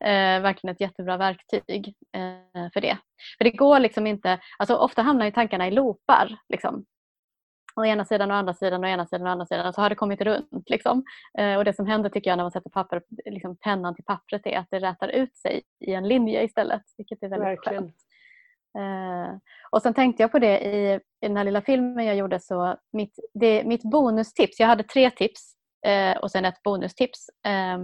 [0.07, 2.97] eh, verkligen ett jättebra verktyg eh, för det.
[3.37, 6.37] För det går liksom inte, alltså ofta hamnar ju tankarna i loopar.
[6.49, 6.85] Liksom
[7.75, 9.89] å ena sidan och andra sidan och ena sidan och andra sidan och så har
[9.89, 10.69] det kommit runt.
[10.69, 11.03] Liksom.
[11.37, 14.45] Eh, och det som händer tycker jag när man sätter papper, liksom pennan till pappret
[14.45, 16.81] är att det rätar ut sig i en linje istället.
[16.97, 17.83] Vilket är väldigt Verkligen.
[17.83, 17.95] skönt.
[18.77, 19.37] Eh,
[19.71, 22.75] och sen tänkte jag på det i, i den här lilla filmen jag gjorde så
[22.93, 27.29] mitt, det, mitt bonustips, jag hade tre tips eh, och sen ett bonustips.
[27.45, 27.77] Eh,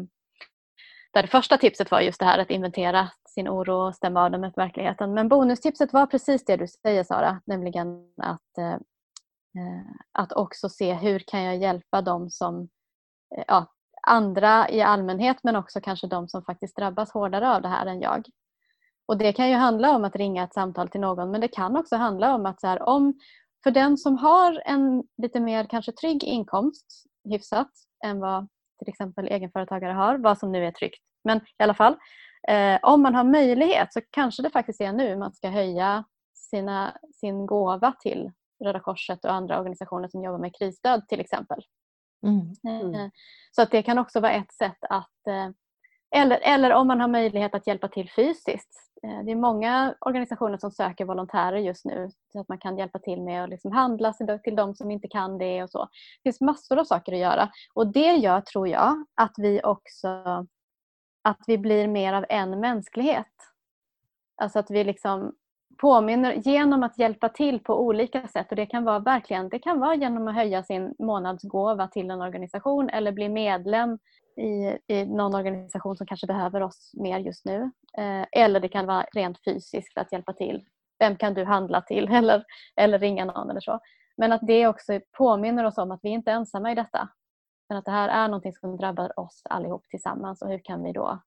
[1.13, 4.31] där det första tipset var just det här att inventera sin oro och stämma av
[4.31, 5.13] den med verkligheten.
[5.13, 10.93] Men bonustipset var precis det du säger Sara, nämligen att eh, eh, att också se
[10.93, 12.69] hur kan jag hjälpa dem som
[13.37, 13.65] eh, ja,
[14.01, 18.01] andra i allmänhet men också kanske de som faktiskt drabbas hårdare av det här än
[18.01, 18.27] jag.
[19.05, 21.77] Och Det kan ju handla om att ringa ett samtal till någon men det kan
[21.77, 23.19] också handla om att så här, om
[23.63, 27.71] för den som har en lite mer kanske trygg inkomst hyfsat
[28.05, 28.47] än vad
[28.79, 31.01] till exempel egenföretagare har, vad som nu är tryggt.
[31.23, 31.97] Men i alla fall,
[32.47, 36.97] eh, om man har möjlighet så kanske det faktiskt är nu man ska höja sina,
[37.13, 38.31] sin gåva till
[38.63, 41.63] Röda Korset och andra organisationer som jobbar med krisstöd till exempel.
[42.23, 42.53] Mm.
[42.81, 43.11] Mm.
[43.51, 45.49] Så att det kan också vara ett sätt att, eh,
[46.15, 48.87] eller, eller om man har möjlighet att hjälpa till fysiskt.
[49.03, 52.99] Eh, det är många organisationer som söker volontärer just nu så att man kan hjälpa
[52.99, 55.79] till med att liksom handla till de som inte kan det och så.
[55.83, 60.07] Det finns massor av saker att göra och det gör, tror jag, att vi också
[61.21, 63.33] att vi blir mer av en mänsklighet.
[64.41, 65.33] Alltså att vi liksom
[65.77, 69.79] påminner genom att hjälpa till på olika sätt och det kan vara verkligen det kan
[69.79, 73.99] vara genom att höja sin månadsgåva till en organisation eller bli medlem
[74.37, 77.71] i, i någon organisation som kanske behöver oss mer just nu.
[77.97, 80.65] Eh, eller det kan vara rent fysiskt att hjälpa till.
[80.99, 82.07] Vem kan du handla till?
[82.11, 82.43] Eller,
[82.75, 83.79] eller ringa någon eller så.
[84.17, 87.09] Men att det också påminner oss om att vi inte är ensamma i detta.
[87.69, 90.91] Men att det här är någonting som drabbar oss allihop tillsammans och hur kan vi
[90.91, 91.19] då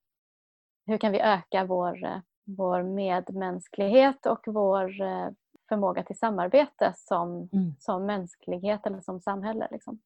[0.91, 5.29] hur kan vi öka vår, vår medmänsklighet och vår eh,
[5.69, 7.75] förmåga till samarbete som, mm.
[7.79, 9.69] som mänsklighet eller som samhälle.
[9.71, 10.01] Liksom.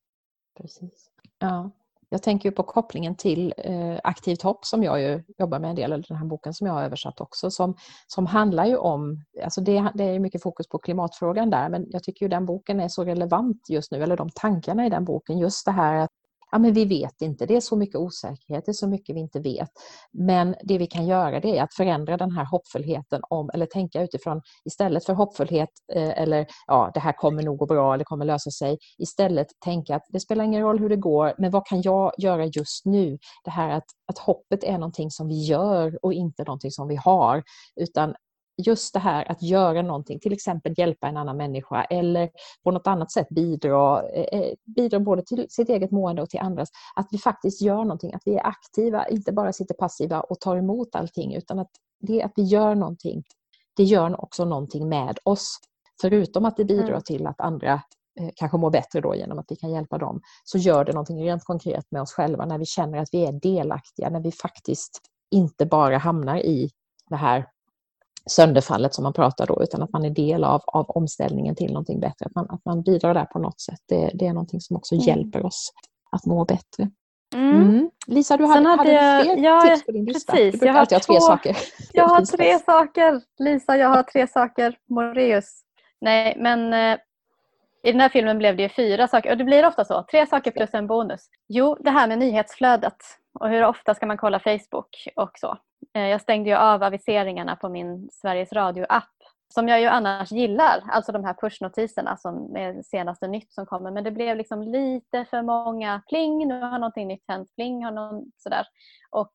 [0.61, 1.11] Precis.
[1.39, 1.71] Ja,
[2.15, 5.93] jag tänker på kopplingen till eh, Aktivt hopp som jag ju jobbar med en del,
[5.93, 9.61] eller den här boken som jag har översatt också, som, som handlar ju om, alltså
[9.61, 12.89] det, det är mycket fokus på klimatfrågan där, men jag tycker ju den boken är
[12.89, 16.11] så relevant just nu, eller de tankarna i den boken, just det här att
[16.55, 19.21] ja, men vi vet inte, det är så mycket osäkerhet, det är så mycket vi
[19.21, 19.71] inte vet.
[20.13, 24.03] Men det vi kan göra det är att förändra den här hoppfullheten om, eller tänka
[24.03, 28.25] utifrån, istället för hoppfullhet eh, eller ja, det här kommer nog gå bra eller kommer
[28.25, 31.83] lösa sig, istället tänka att det spelar ingen roll hur det går, men vad kan
[31.83, 33.19] jag göra just nu?
[33.45, 36.97] Det här att, att hoppet är någonting som vi gör och inte någonting som vi
[36.97, 37.43] har,
[37.81, 38.15] utan
[38.57, 42.31] just det här att göra någonting, till exempel hjälpa en annan människa eller
[42.65, 46.41] på något annat sätt bidra, eh, eh, bidra både till sitt eget mående och till
[46.41, 46.69] andras.
[46.95, 50.57] Att vi faktiskt gör någonting, att vi är aktiva, inte bara sitter passiva och tar
[50.57, 53.23] emot allting utan att det att vi gör någonting,
[53.77, 55.59] det gör också någonting med oss.
[56.01, 57.03] Förutom att det bidrar mm.
[57.03, 57.73] till att andra
[58.21, 61.25] eh, kanske mår bättre då genom att vi kan hjälpa dem, så gör det någonting
[61.25, 65.01] rent konkret med oss själva när vi känner att vi är delaktiga, när vi faktiskt
[65.31, 66.71] inte bara hamnar i
[67.09, 67.47] det här
[68.31, 72.01] sönderfallet som man pratar då, utan att man är del av, av omställningen till någonting
[72.01, 72.27] bättre.
[72.27, 73.81] Att man, att man bidrar där på något sätt.
[73.89, 75.07] Det, det är någonting som också mm.
[75.07, 75.73] hjälper oss
[76.11, 76.91] att må bättre.
[77.35, 77.63] Mm.
[77.63, 77.91] Mm.
[78.07, 80.33] Lisa, du hade, hade, hade fler jag, tips på din lista?
[80.33, 81.57] Precis, du brukar alltid ha tre saker.
[81.93, 83.21] Jag har tre saker.
[83.39, 84.77] Lisa, jag har tre saker.
[84.89, 85.63] Moreus.
[86.01, 86.99] Nej, men eh,
[87.85, 89.31] i den här filmen blev det fyra saker.
[89.31, 90.05] Och det blir ofta så.
[90.11, 91.29] Tre saker plus en bonus.
[91.49, 92.97] Jo, det här med nyhetsflödet.
[93.41, 95.59] Och hur ofta ska man kolla Facebook och så.
[95.93, 99.15] Eh, jag stängde ju av aviseringarna på min Sveriges Radio-app
[99.55, 103.91] som jag ju annars gillar, alltså de här pushnotiserna som är senaste nytt som kommer.
[103.91, 107.93] Men det blev liksom lite för många pling, nu har någonting nytt hänt, pling har
[107.93, 108.67] någon sådär.
[109.11, 109.33] Och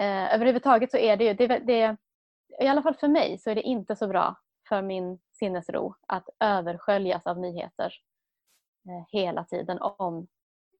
[0.00, 1.96] eh, överhuvudtaget så är det ju, det, det,
[2.60, 4.36] i alla fall för mig så är det inte så bra
[4.68, 7.94] för min sinnesro att översköljas av nyheter
[8.88, 10.26] eh, hela tiden om,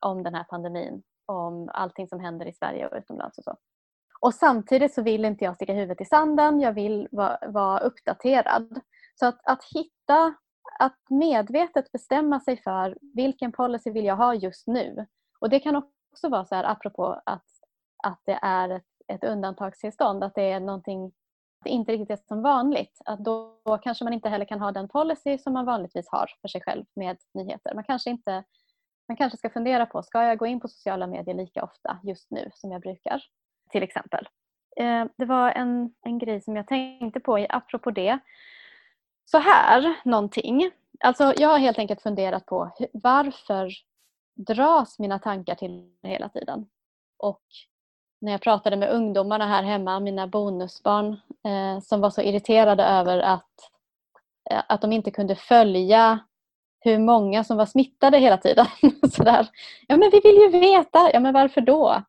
[0.01, 3.57] om den här pandemin, om allting som händer i Sverige och utomlands och så.
[4.21, 8.81] Och samtidigt så vill inte jag sticka huvudet i sanden, jag vill vara, vara uppdaterad.
[9.15, 10.35] Så att, att hitta,
[10.79, 15.07] att medvetet bestämma sig för vilken policy vill jag ha just nu.
[15.41, 17.47] Och det kan också vara så här apropå att,
[18.03, 21.13] att det är ett, ett undantagstillstånd, att det är någonting
[21.65, 23.01] det inte riktigt är som vanligt.
[23.05, 26.31] Att då, då kanske man inte heller kan ha den policy som man vanligtvis har
[26.41, 27.75] för sig själv med nyheter.
[27.75, 28.45] Man kanske, inte,
[29.09, 32.31] man kanske ska fundera på, ska jag gå in på sociala medier lika ofta just
[32.31, 33.23] nu som jag brukar?
[33.71, 34.29] Till exempel.
[34.77, 38.19] Eh, det var en, en grej som jag tänkte på apropå det.
[39.25, 40.71] Så här någonting.
[41.01, 43.71] Alltså jag har helt enkelt funderat på varför
[44.35, 46.67] dras mina tankar till hela tiden?
[47.19, 47.43] Och
[48.21, 51.13] när jag pratade med ungdomarna här hemma, mina bonusbarn,
[51.45, 53.71] eh, som var så irriterade över att,
[54.51, 56.19] eh, att de inte kunde följa
[56.81, 58.67] hur många som var smittade hela tiden.
[59.13, 59.49] Sådär.
[59.87, 62.03] Ja men vi vill ju veta, ja men varför då?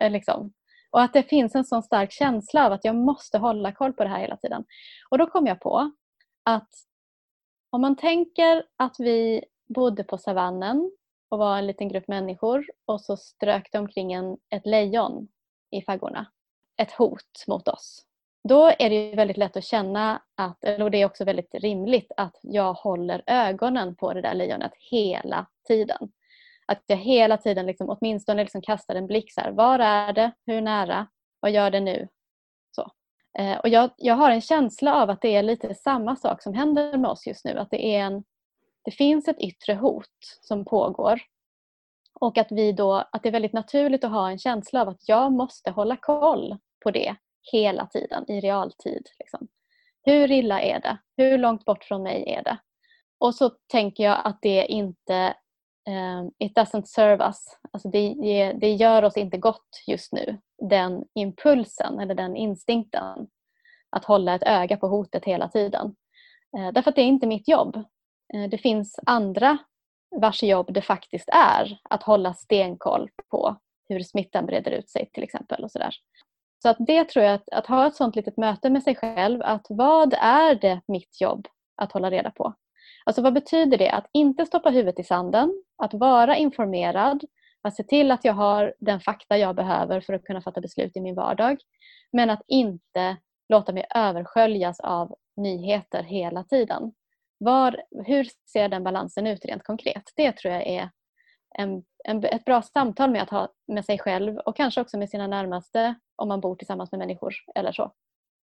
[0.00, 0.52] Eh, liksom.
[0.90, 4.02] Och att det finns en sån stark känsla av att jag måste hålla koll på
[4.02, 4.64] det här hela tiden.
[5.10, 5.92] Och då kom jag på
[6.44, 6.70] att
[7.70, 10.90] om man tänker att vi bodde på savannen
[11.28, 15.28] och var en liten grupp människor och så strök det omkring en, ett lejon
[15.70, 16.26] i faggorna.
[16.76, 18.06] Ett hot mot oss.
[18.48, 22.36] Då är det väldigt lätt att känna att, och det är också väldigt rimligt att
[22.42, 26.12] jag håller ögonen på det där lejonet hela tiden.
[26.70, 29.32] Att jag hela tiden liksom, åtminstone liksom kastar en blick.
[29.32, 30.32] Så här, var är det?
[30.46, 31.06] Hur nära?
[31.40, 32.08] Vad gör det nu?
[32.70, 32.90] Så.
[33.38, 36.54] Eh, och jag, jag har en känsla av att det är lite samma sak som
[36.54, 37.58] händer med oss just nu.
[37.58, 38.24] Att det, är en,
[38.84, 41.20] det finns ett yttre hot som pågår.
[42.20, 45.08] Och att, vi då, att det är väldigt naturligt att ha en känsla av att
[45.08, 47.16] jag måste hålla koll på det
[47.52, 49.08] hela tiden i realtid.
[49.18, 49.48] Liksom.
[50.02, 50.98] Hur illa är det?
[51.16, 52.58] Hur långt bort från mig är det?
[53.18, 55.34] Och så tänker jag att det inte
[55.88, 57.58] Ehm, it doesn't serve us.
[57.72, 58.14] Alltså det,
[58.52, 60.38] det gör oss inte gott just nu.
[60.70, 63.28] Den impulsen eller den instinkten
[63.90, 65.96] att hålla ett öga på hotet hela tiden.
[66.58, 67.76] Eh, därför att det är inte mitt jobb.
[68.34, 69.58] Eh, det finns andra
[70.16, 73.56] vars jobb det faktiskt är att hålla stenkoll på
[73.88, 75.64] hur smittan breder ut sig till exempel.
[75.64, 75.94] och Så, där.
[76.62, 79.42] så att det tror jag, att, att ha ett sånt litet möte med sig själv,
[79.42, 82.54] att vad är det mitt jobb att hålla reda på?
[83.04, 83.90] Alltså vad betyder det?
[83.90, 87.24] Att inte stoppa huvudet i sanden, att vara informerad,
[87.62, 90.96] att se till att jag har den fakta jag behöver för att kunna fatta beslut
[90.96, 91.58] i min vardag.
[92.12, 93.16] Men att inte
[93.48, 96.92] låta mig översköljas av nyheter hela tiden.
[97.38, 100.02] Var, hur ser den balansen ut rent konkret?
[100.16, 100.90] Det tror jag är
[101.58, 105.10] en, en, ett bra samtal med att ha med sig själv och kanske också med
[105.10, 107.92] sina närmaste om man bor tillsammans med människor eller så.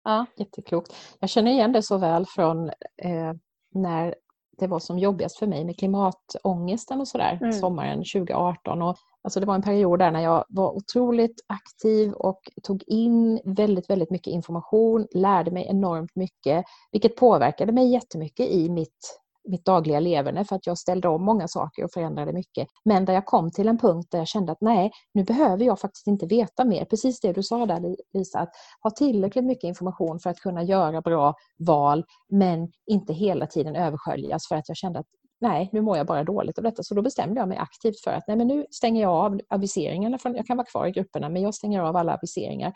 [0.04, 0.26] Ja.
[0.36, 0.96] Jätteklokt.
[1.20, 2.70] Jag känner igen det så väl från
[3.04, 3.34] eh,
[3.72, 4.16] när
[4.58, 7.54] det var som jobbigast för mig med klimatångesten och sådär mm.
[7.54, 8.82] sommaren 2018.
[8.82, 13.42] Och, alltså det var en period där när jag var otroligt aktiv och tog in
[13.46, 19.66] väldigt, väldigt mycket information, lärde mig enormt mycket, vilket påverkade mig jättemycket i mitt mitt
[19.66, 22.68] dagliga leverne för att jag ställde om många saker och förändrade mycket.
[22.86, 25.80] Men där jag kom till en punkt där jag kände att nej, nu behöver jag
[25.80, 26.86] faktiskt inte veta mer.
[26.86, 28.50] Precis det du sa där Lisa, att
[28.84, 34.48] ha tillräckligt mycket information för att kunna göra bra val men inte hela tiden översköljas
[34.48, 35.08] för att jag kände att
[35.42, 36.84] nej, nu mår jag bara dåligt av detta.
[36.84, 40.18] Så då bestämde jag mig aktivt för att nej, men nu stänger jag av aviseringarna.
[40.18, 42.74] Från, jag kan vara kvar i grupperna men jag stänger av alla aviseringar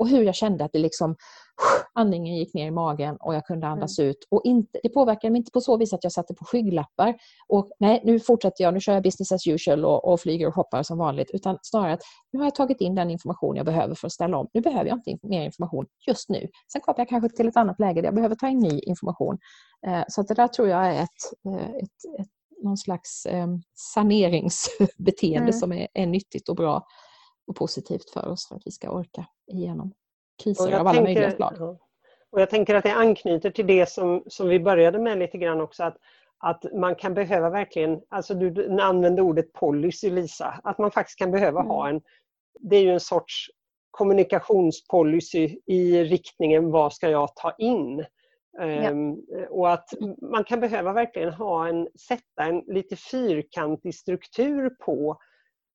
[0.00, 1.16] och hur jag kände att det liksom,
[1.94, 4.10] andningen gick ner i magen och jag kunde andas mm.
[4.10, 4.16] ut.
[4.30, 7.14] Och inte, det påverkade mig inte på så vis att jag satte på skygglappar
[7.48, 10.54] och nej, nu fortsätter jag, nu kör jag business as usual och, och flyger och
[10.54, 11.30] hoppar som vanligt.
[11.30, 14.36] Utan snarare att nu har jag tagit in den information jag behöver för att ställa
[14.36, 14.48] om.
[14.52, 16.48] Nu behöver jag inte mer information just nu.
[16.72, 19.38] Sen kommer jag kanske till ett annat läge där jag behöver ta in ny information.
[19.86, 22.28] Eh, så det där tror jag är ett, eh, ett, ett
[22.62, 23.46] någon slags eh,
[23.94, 25.52] saneringsbeteende mm.
[25.52, 26.86] som är, är nyttigt och bra
[27.50, 29.92] och positivt för oss för att vi ska orka igenom
[30.42, 31.78] kriser av alla tänker, möjliga slag.
[32.30, 35.60] Och jag tänker att det anknyter till det som, som vi började med lite grann
[35.60, 35.96] också att,
[36.38, 41.30] att man kan behöva verkligen, alltså du använde ordet policy Lisa, att man faktiskt kan
[41.30, 41.70] behöva mm.
[41.70, 42.00] ha en,
[42.60, 43.46] det är ju en sorts
[43.90, 48.04] kommunikationspolicy i riktningen vad ska jag ta in?
[48.58, 48.90] Ja.
[48.90, 49.88] Um, och att
[50.22, 55.18] man kan behöva verkligen ha en, sätta en lite fyrkantig struktur på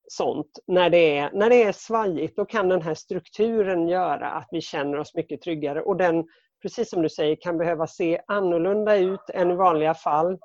[0.07, 4.47] sånt, när det, är, när det är svajigt, då kan den här strukturen göra att
[4.51, 5.81] vi känner oss mycket tryggare.
[5.81, 6.25] Och den,
[6.61, 10.39] precis som du säger, kan behöva se annorlunda ut än i vanliga fall.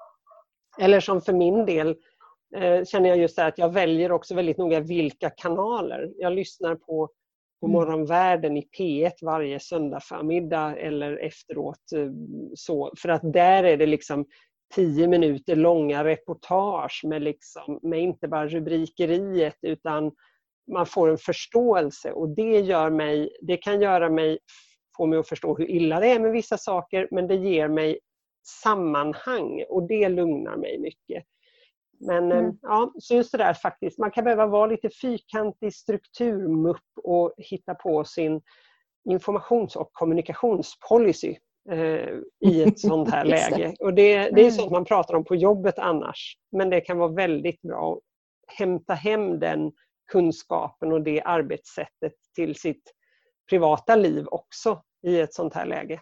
[0.81, 1.97] Eller som för min del
[2.57, 6.11] eh, känner jag just det att jag väljer också väldigt noga vilka kanaler.
[6.17, 7.11] Jag lyssnar på
[7.61, 7.73] på mm.
[7.73, 11.93] Morgonvärlden i P1 varje söndag förmiddag eller efteråt.
[11.97, 12.11] Eh,
[12.55, 14.27] så, för att där är det liksom
[14.75, 20.13] tio minuter långa reportage med, liksom, med inte bara rubrikeriet utan
[20.73, 24.39] man får en förståelse och det, gör mig, det kan göra mig,
[24.97, 27.99] få mig att förstå hur illa det är med vissa saker men det ger mig
[28.63, 31.25] sammanhang och det lugnar mig mycket.
[32.01, 32.59] Men mm.
[32.63, 37.75] ja, så just det där faktiskt, man kan behöva vara lite fyrkantig strukturmupp och hitta
[37.75, 38.41] på sin
[39.11, 41.37] informations och kommunikationspolicy eh,
[42.41, 43.75] i ett sånt här läge.
[43.81, 44.51] Och det, det är mm.
[44.51, 46.37] sånt man pratar om på jobbet annars.
[46.53, 48.01] Men det kan vara väldigt bra att
[48.59, 49.73] hämta hem den
[50.13, 52.95] kunskapen och det arbetssättet till sitt
[53.51, 56.01] privata liv också i ett sånt här läge.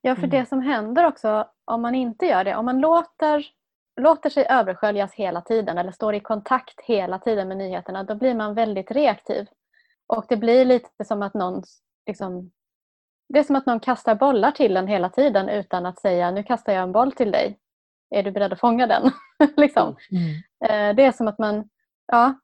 [0.00, 0.46] Ja, för det mm.
[0.46, 3.46] som händer också om man inte gör det, om man låter,
[4.00, 8.34] låter sig översköljas hela tiden eller står i kontakt hela tiden med nyheterna, då blir
[8.34, 9.46] man väldigt reaktiv.
[10.06, 11.62] Och det blir lite som att någon
[12.06, 12.50] liksom
[13.28, 16.42] det är som att någon kastar bollar till en hela tiden utan att säga nu
[16.42, 17.58] kastar jag en boll till dig.
[18.10, 19.10] Är du beredd att fånga den?
[19.56, 19.96] liksom.
[20.10, 20.34] mm.
[20.64, 21.68] Eh, det är som att man,
[22.06, 22.34] ja,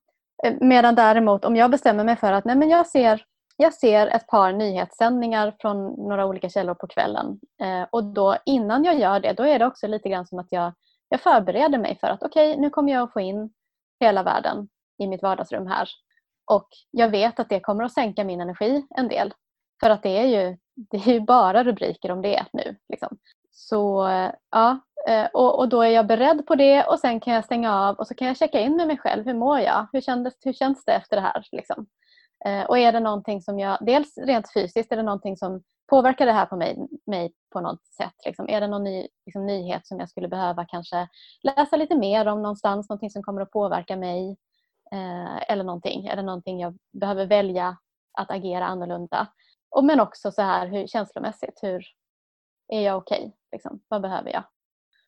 [0.45, 3.24] eh, medan däremot om jag bestämmer mig för att nej men jag ser
[3.57, 7.41] jag ser ett par nyhetssändningar från några olika källor på kvällen.
[7.62, 10.53] Eh, och då innan jag gör det, då är det också lite grann som att
[10.53, 10.72] jag,
[11.09, 13.53] jag förbereder mig för att okej, okay, nu kommer jag att få in
[14.01, 14.68] hela världen
[14.99, 15.89] i mitt vardagsrum här.
[16.51, 19.35] Och jag vet att det kommer att sänka min energi en del.
[19.80, 22.77] För att det är ju det är ju bara rubriker om det nu.
[22.89, 23.18] Liksom.
[23.51, 24.09] Så
[24.51, 27.75] ja, eh, och, och, då är jag beredd på det och sen kan jag stänga
[27.75, 29.25] av och så kan jag checka in med mig själv.
[29.25, 29.87] Hur mår jag?
[29.93, 31.47] Hur, kändes, hur känns det efter det här?
[31.53, 31.87] Liksom.
[32.45, 36.27] Eh, och är det någonting som jag, dels rent fysiskt, är det någonting som påverkar
[36.27, 38.14] det här på mig, mig på något sätt?
[38.25, 38.49] Liksom?
[38.49, 41.09] Är det någon ny, liksom, nyhet som jag skulle behöva kanske
[41.43, 42.89] läsa lite mer om någonstans?
[42.89, 44.37] Någonting som kommer att påverka mig?
[44.93, 46.07] Eh, eller någonting?
[46.07, 47.77] Är det någonting jag behöver välja
[48.18, 49.29] att agera annorlunda?
[49.75, 51.85] Och, men också så här hur, känslomässigt, hur
[52.68, 53.18] är jag okej?
[53.18, 53.81] Okay, liksom?
[53.89, 54.45] Vad behöver jag?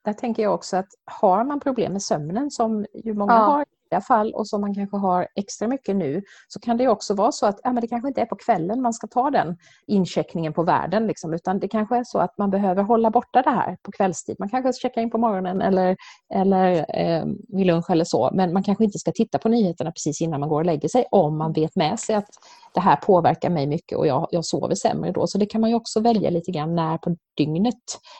[0.07, 3.39] där tänker jag också att har man problem med sömnen som ju många Ja.
[3.39, 3.65] har
[4.01, 7.47] fall och som man kanske har extra mycket nu så kan det också vara så
[7.47, 9.57] att ja, men det kanske inte är på kvällen man ska ta den
[9.87, 13.51] incheckningen på världen liksom, utan det kanske är så att man behöver hålla borta det
[13.51, 14.37] här på kvällstid.
[14.39, 15.97] Man kanske checkar in på morgonen eller,
[16.35, 20.21] eller eh, vid lunch eller så men man kanske inte ska titta på nyheterna precis
[20.21, 22.29] innan man går och lägger sig om man vet med sig att
[22.75, 25.27] det här påverkar mig mycket och jag, jag sover sämre då.
[25.27, 27.75] Så det kan man ju också välja lite grann när på dygnet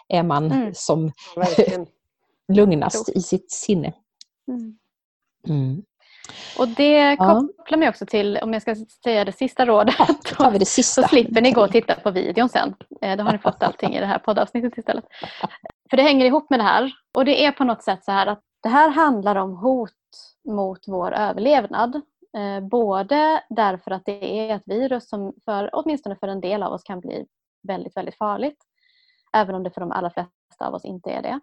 [0.09, 0.75] är man Mm.
[0.75, 1.13] som
[2.53, 3.93] lugnast i sitt sinne.
[4.49, 4.77] Mm.
[5.49, 5.83] Mm.
[6.59, 7.45] Och det Ja.
[7.57, 8.75] kopplar mig också till, om jag ska
[9.05, 9.95] säga det sista rådet,
[10.53, 11.03] vi det sista.
[11.03, 12.75] så slipper ni gå och titta på videon sen.
[13.03, 15.05] Eh, Då har ni fått allting i det här poddavsnittet istället.
[15.91, 16.93] För det hänger ihop med det här.
[17.17, 19.91] Och det är på något sätt så här att det här handlar om hot
[20.49, 21.95] mot vår överlevnad.
[22.37, 26.73] Eh, både därför att det är ett virus som för, åtminstone för en del av
[26.73, 27.27] oss kan bli
[27.69, 28.59] väldigt, väldigt farligt.
[29.33, 31.41] Även om det för de allra flesta av oss inte är det.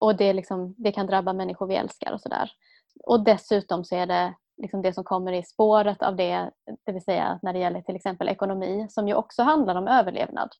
[0.00, 2.50] Och det, liksom, det kan drabba människor vi älskar och sådär.
[3.04, 6.50] Och dessutom så är det liksom det som kommer i spåret av det,
[6.86, 10.50] det vill säga när det gäller till exempel ekonomi som ju också handlar om överlevnad.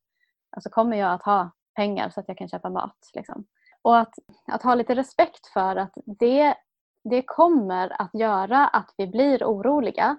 [0.50, 3.10] Alltså kommer jag att ha pengar så att jag kan köpa mat?
[3.14, 3.46] Liksom.
[3.82, 4.14] Och att,
[4.46, 6.54] att ha lite respekt för att det,
[7.04, 10.16] det kommer att göra att vi blir oroliga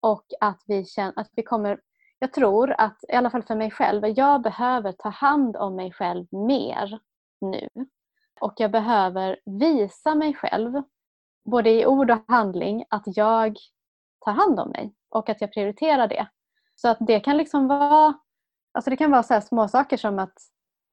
[0.00, 1.80] och att vi känner att vi kommer
[2.22, 5.92] jag tror att, i alla fall för mig själv, jag behöver ta hand om mig
[5.92, 6.98] själv mer
[7.40, 7.68] nu.
[8.40, 10.82] Och jag behöver visa mig själv,
[11.44, 13.56] både i ord och handling, att jag
[14.24, 16.28] tar hand om mig och att jag prioriterar det.
[16.74, 18.14] Så att det kan liksom vara,
[18.72, 20.34] alltså det kan vara så här små saker som att,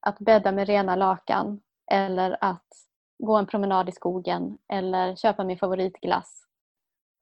[0.00, 2.66] att bädda med rena lakan eller att
[3.18, 6.44] gå en promenad i skogen eller köpa min favoritglass.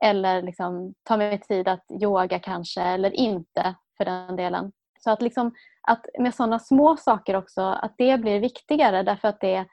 [0.04, 4.72] Eller liksom ta mig tid att yoga kanske eller inte för den delen.
[5.00, 9.40] Så att, liksom, att med sådana små saker också, att det blir viktigare därför att
[9.40, 9.66] det,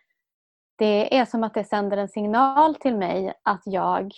[0.75, 4.11] det är som att det sänder en signal till mig att jag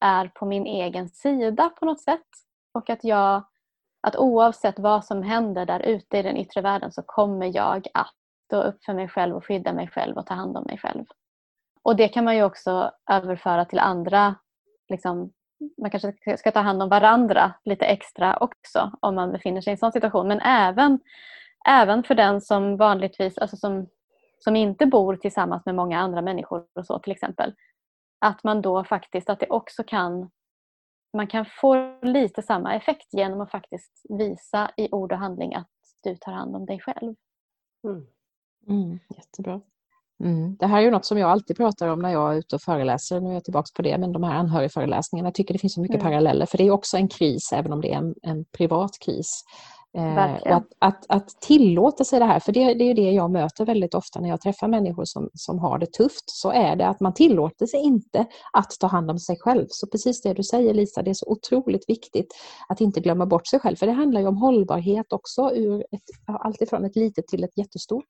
[0.00, 2.26] är på min egen sida på något sätt.
[2.74, 3.42] Och att jag,
[4.02, 8.14] att oavsett vad som händer där ute i den yttre världen så kommer jag att
[8.44, 11.04] stå upp för mig själv och skydda mig själv och ta hand om mig själv.
[11.82, 14.34] Och det kan man ju också överföra till andra.
[14.88, 15.32] Liksom,
[15.80, 19.72] man kanske ska ta hand om varandra lite extra också om man befinner sig i
[19.72, 20.28] en sån situation.
[20.28, 21.00] Men även,
[21.68, 23.86] även för den som vanligtvis, alltså som,
[24.38, 27.54] som inte bor tillsammans med många andra människor och så till exempel.
[28.18, 30.30] Att man då faktiskt, att det också kan
[31.16, 35.70] man kan få lite samma effekt genom att faktiskt visa i ord och handling att
[36.02, 37.14] du tar hand om dig själv.
[37.84, 38.06] Mm.
[38.68, 39.60] Mm, jättebra.
[40.24, 40.56] Mm.
[40.56, 42.62] Det här är ju något som jag alltid pratar om när jag är ute och
[42.62, 43.20] föreläser.
[43.20, 45.26] Nu är jag tillbaka på det, men de här anhörigföreläsningarna.
[45.26, 46.06] Jag tycker det finns så mycket Mm.
[46.06, 49.44] paralleller, för det är också en kris, även om det är en, en privat kris.
[49.96, 53.10] Eh, och att, att, att tillåta sig det här, för det, det är ju det
[53.10, 56.76] jag möter väldigt ofta när jag träffar människor som, som har det tufft, så är
[56.76, 59.66] det att man tillåter sig inte att ta hand om sig själv.
[59.68, 62.34] Så precis det du säger Lisa, det är så otroligt viktigt
[62.68, 66.02] att inte glömma bort sig själv, för det handlar ju om hållbarhet också, ur ett,
[66.26, 68.06] alltifrån ett litet till ett jättestort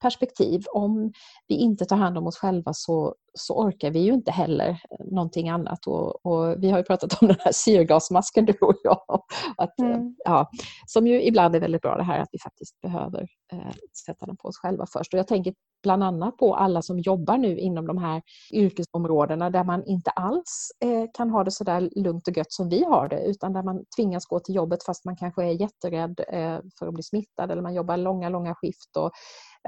[0.00, 0.64] perspektiv.
[0.72, 1.12] Om
[1.48, 4.80] vi inte tar hand om oss själva så, så orkar vi ju inte heller
[5.10, 5.86] någonting annat.
[5.86, 9.22] Och, och vi har ju pratat om den här syrgasmasken du och jag.
[9.56, 10.16] Att, Mm.
[10.24, 10.50] ja,
[10.86, 13.72] som ju ibland är väldigt bra det här att vi faktiskt behöver eh,
[14.06, 15.14] sätta den på oss själva först.
[15.14, 18.22] Och jag tänker bland annat på alla som jobbar nu inom de här
[18.52, 22.68] yrkesområdena där man inte alls eh, kan ha det så där lugnt och gött som
[22.68, 26.20] vi har det utan där man tvingas gå till jobbet fast man kanske är jätterädd
[26.28, 28.96] eh, för att bli smittad eller man jobbar långa, långa skift.
[28.96, 29.10] Och,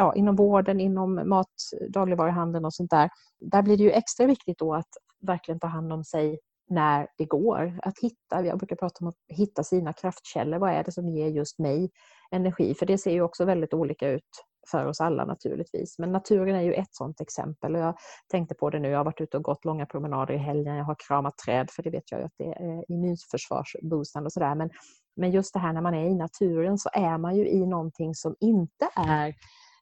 [0.00, 1.54] ja, inom vården, inom mat,
[1.88, 3.10] dagligvaruhandeln och sånt där.
[3.40, 4.88] Där blir det ju extra viktigt då att
[5.26, 6.38] verkligen ta hand om sig
[6.68, 7.78] när det går.
[7.82, 10.58] Att hitta, jag brukar prata om att hitta sina kraftkällor.
[10.58, 11.90] Vad är det som ger just mig
[12.30, 12.74] energi?
[12.74, 15.98] För det ser ju också väldigt olika ut för oss alla naturligtvis.
[15.98, 17.74] Men naturen är ju ett sådant exempel.
[17.74, 17.94] Och jag
[18.30, 20.76] tänkte på det nu, jag har varit ute och gått långa promenader i helgen.
[20.76, 24.54] Jag har kramat träd för det vet jag ju att det är immunförsvarsboostande och sådär.
[24.54, 24.70] Men,
[25.16, 28.14] men just det här när man är i naturen så är man ju i någonting
[28.14, 29.34] som inte är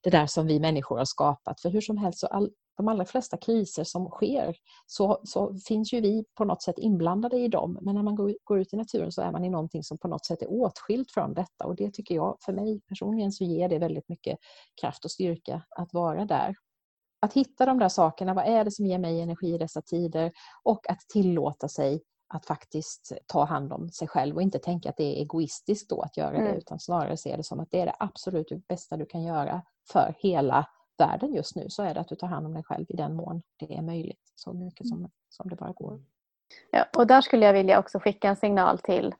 [0.03, 1.61] det där som vi människor har skapat.
[1.61, 5.93] För hur som helst, så all, de allra flesta kriser som sker så, så finns
[5.93, 7.79] ju vi på något sätt inblandade i dem.
[7.83, 10.09] Men när man går, går ut i naturen så är man i någonting som på
[10.09, 11.65] något sätt är åtskilt från detta.
[11.65, 14.39] Och det tycker jag, för mig personligen, så ger det väldigt mycket
[14.81, 16.55] kraft och styrka att vara där.
[17.21, 20.33] Att hitta de där sakerna, vad är det som ger mig energi i dessa tider?
[20.63, 24.97] Och att tillåta sig att faktiskt ta hand om sig själv och inte tänka att
[24.97, 26.57] det är egoistiskt då att göra det Mm.
[26.57, 29.63] utan snarare se det som att det är det absolut bästa du kan göra
[29.93, 30.69] för hela
[30.99, 33.15] världen just nu så är det att du tar hand om dig själv i den
[33.17, 34.33] mån det är möjligt.
[34.35, 36.01] Så mycket som, som det bara går.
[36.71, 39.15] Ja, och där skulle jag vilja också skicka en signal till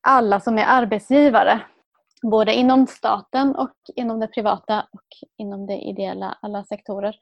[0.00, 1.60] alla som är arbetsgivare.
[2.22, 7.16] Både inom staten och inom det privata och inom det ideella, alla sektorer.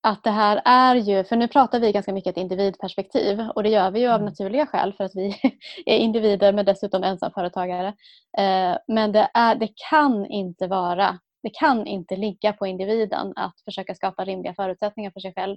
[0.00, 3.68] Att det här är ju, för nu pratar vi ganska mycket ett individperspektiv och det
[3.68, 4.24] gör vi ju av mm.
[4.24, 5.34] naturliga skäl för att vi
[5.86, 7.88] är individer men dessutom ensamföretagare.
[8.38, 13.60] Eh, men det, är, det kan inte vara, det kan inte ligga på individen att
[13.64, 15.56] försöka skapa rimliga förutsättningar för sig själv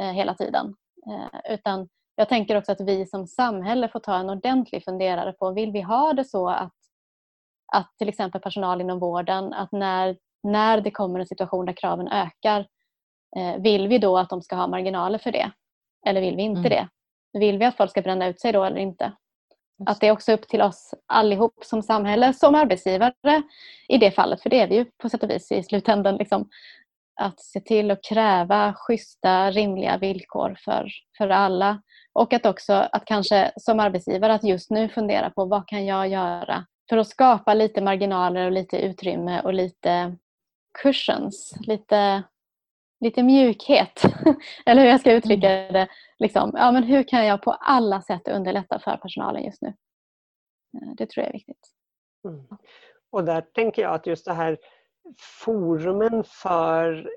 [0.00, 0.74] eh, hela tiden.
[1.10, 5.50] Eh, utan jag tänker också att vi som samhälle får ta en ordentlig funderare på,
[5.50, 6.74] vill vi ha det så att,
[7.72, 12.08] att till exempel personal inom vården, att när, när det kommer en situation där kraven
[12.08, 12.66] ökar
[13.58, 15.50] vill vi då att de ska ha marginaler för det?
[16.06, 16.70] Eller vill vi inte mm.
[16.70, 16.88] det?
[17.38, 19.12] Vill vi att folk ska bränna ut sig då eller inte?
[19.86, 23.42] Att det är också upp till oss allihop som samhälle, som arbetsgivare
[23.88, 26.16] i det fallet, för det är vi ju på sätt och vis i slutändan.
[26.16, 26.48] Liksom,
[27.20, 31.82] att se till att kräva schyssta, rimliga villkor för, för alla.
[32.12, 36.08] Och att också att kanske som arbetsgivare att just nu fundera på vad kan jag
[36.08, 40.16] göra för att skapa lite marginaler och lite utrymme och lite
[40.82, 42.22] cushions, lite
[43.02, 44.02] lite mjukhet.
[44.66, 45.72] Eller hur jag ska uttrycka mm.
[45.72, 45.88] det.
[46.18, 49.68] Liksom, ja, men hur kan jag på alla sätt underlätta för personalen just nu?
[49.68, 51.68] Eh, det tror jag är viktigt.
[52.28, 52.46] Mm.
[53.10, 54.58] Och där tänker jag att just det här
[55.44, 57.10] forumen för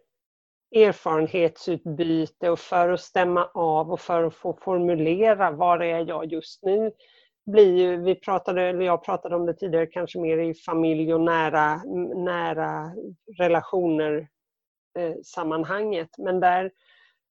[0.76, 6.64] erfarenhetsutbyte och för att stämma av och för att få formulera var är jag just
[6.64, 6.92] nu
[7.46, 11.22] blir ju, vi pratade, eller jag pratade om det tidigare, kanske mer i familj och
[11.22, 11.82] nära,
[12.16, 12.92] nära
[13.38, 14.28] relationer
[14.96, 16.10] Eh, sammanhanget.
[16.18, 16.72] Men där,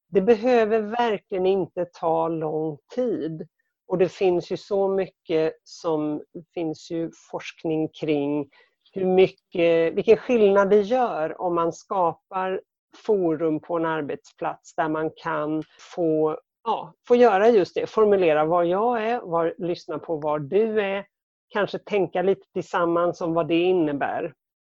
[0.08, 3.48] det behöver verkligen inte ta lång tid.
[3.86, 6.22] Och det finns ju så mycket som
[6.54, 8.48] finns ju forskning kring
[8.92, 12.60] hur mycket, vilken skillnad det gör om man skapar
[12.96, 15.62] forum på en arbetsplats där man kan
[15.94, 20.80] få, ja, få göra just det, formulera var jag är, var, lyssna på var du
[20.80, 21.06] är,
[21.48, 24.32] kanske tänka lite tillsammans om vad det innebär.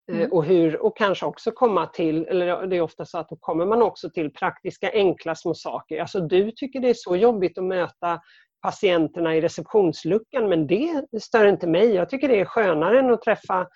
[0.09, 0.31] Eh, mm.
[0.31, 3.65] Och, hur, och kanske också komma till, eller det är ofta så att då kommer
[3.65, 6.01] man också till praktiska enkla små saker.
[6.01, 8.21] Alltså du tycker det är så jobbigt att möta
[8.61, 11.93] patienterna i receptionsluckan men det stör inte mig.
[11.93, 13.67] Jag tycker det är skönare än att träffa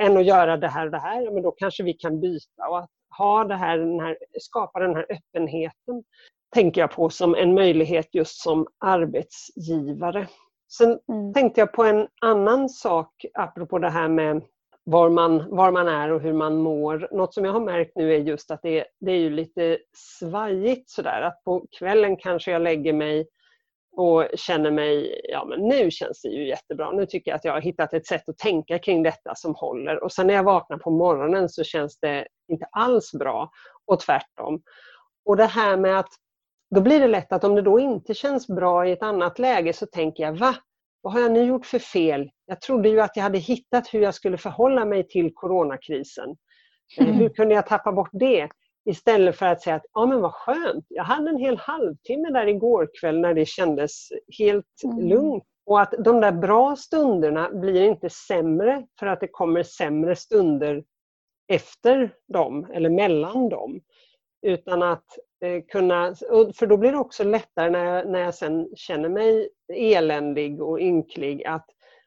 [0.00, 1.30] än att göra det här och det här.
[1.34, 4.94] Men då kanske vi kan byta och att ha det här, den här, skapa den
[4.94, 6.04] här öppenheten
[6.54, 10.28] tänker jag på som en möjlighet just som arbetsgivare.
[10.72, 11.34] Sen mm.
[11.34, 14.42] tänkte jag på en annan sak apropå det här med
[14.90, 17.08] var man, var man är och hur man mår.
[17.10, 20.90] Något som jag har märkt nu är just att det, det är ju lite svajigt
[20.90, 23.28] sådär att på kvällen kanske jag lägger mig
[23.96, 26.90] och känner mig, ja men nu känns det ju jättebra.
[26.92, 30.04] Nu tycker jag att jag har hittat ett sätt att tänka kring detta som håller.
[30.04, 33.50] Och sen när jag vaknar på morgonen så känns det inte alls bra
[33.86, 34.62] och tvärtom.
[35.24, 36.10] Och det här med att
[36.74, 39.72] då blir det lätt att om det då inte känns bra i ett annat läge
[39.72, 40.54] så tänker jag, va?
[41.00, 42.30] Vad har jag nu gjort för fel?
[42.46, 46.36] Jag trodde ju att jag hade hittat hur jag skulle förhålla mig till coronakrisen.
[47.00, 47.12] Mm.
[47.12, 48.48] Hur kunde jag tappa bort det?
[48.90, 52.46] Istället för att säga att ja men vad skönt, jag hade en hel halvtimme där
[52.46, 55.08] igår kväll när det kändes helt mm.
[55.08, 55.44] lugnt.
[55.66, 60.84] Och att de där bra stunderna blir inte sämre för att det kommer sämre stunder
[61.48, 63.80] efter dem eller mellan dem.
[64.42, 66.14] Utan att eh, Eh, kunna,
[66.54, 70.80] för då blir det också lättare när jag, när jag sen känner mig eländig och
[70.80, 71.66] ynklig att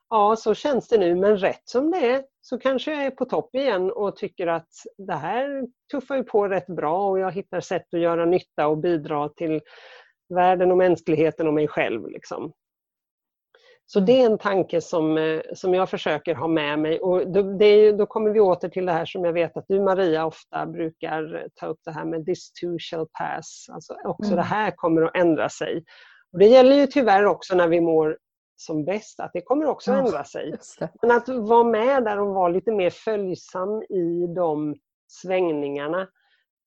[0.09, 3.25] ja, så känns det nu men rätt som det är så kanske jag är på
[3.25, 7.59] topp igen och tycker att det här tuffar ju på rätt bra och jag hittar
[7.59, 9.61] sätt att göra nytta och bidra till
[10.35, 12.07] världen och mänskligheten och mig själv.
[12.07, 12.51] Liksom.
[13.93, 16.99] Så det är en tanke som, eh, som jag försöker ha med mig.
[16.99, 19.79] Och då, är, då, kommer vi åter till det här som jag vet att du
[19.79, 23.67] Maria ofta brukar ta upp det här med this too shall pass.
[23.71, 24.35] Alltså också mm.
[24.35, 25.83] det här kommer att ändra sig.
[26.33, 28.17] Och det gäller ju tyvärr också när vi mår
[28.55, 30.53] som bäst, att det kommer också att ändra sig.
[31.01, 34.75] Men att vara med där och vara lite mer följsam i de
[35.07, 36.01] svängningarna.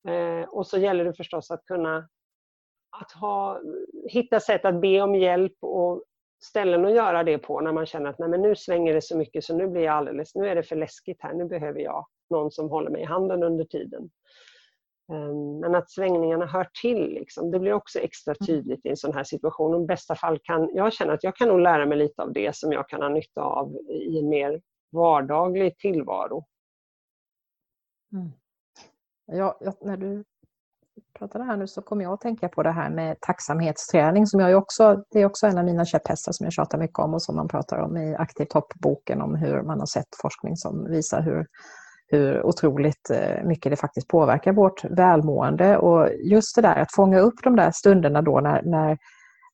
[0.07, 2.07] Eh, och så gäller det förstås att kunna
[3.01, 3.61] att ha,
[4.09, 6.03] hitta sätt att be om hjälp och
[6.43, 9.17] ställen att göra det på när man känner att Nej, men nu svänger det så
[9.17, 12.07] mycket så nu blir jag alldeles, nu är det för läskigt här, nu behöver jag
[12.29, 14.09] någon som håller mig i handen under tiden.
[15.11, 18.47] Ehm, men att svängningarna hör till, liksom, det blir också extra mm.
[18.47, 19.83] tydligt i en sån här situation.
[19.83, 22.55] I bästa fall kan jag känna att jag kan nog lära mig lite av det
[22.55, 24.61] som jag kan ha nytta av i en mer
[24.91, 26.45] vardaglig tillvaro.
[28.13, 28.31] Mm.
[29.25, 30.23] Ja, när du
[31.19, 34.57] pratade här nu så kom jag att tänka på det här med tacksamhetsträning som jag
[34.57, 37.35] också, det är också en av mina käpphästar som jag tjatar mycket om och som
[37.35, 41.45] man pratar om i Aktivt hopp-boken om hur man har sett forskning som visar hur,
[42.07, 45.77] hur otroligt eh, mycket det faktiskt påverkar vårt välmående.
[45.77, 48.97] Och just det där att fånga upp de där stunderna då när, när,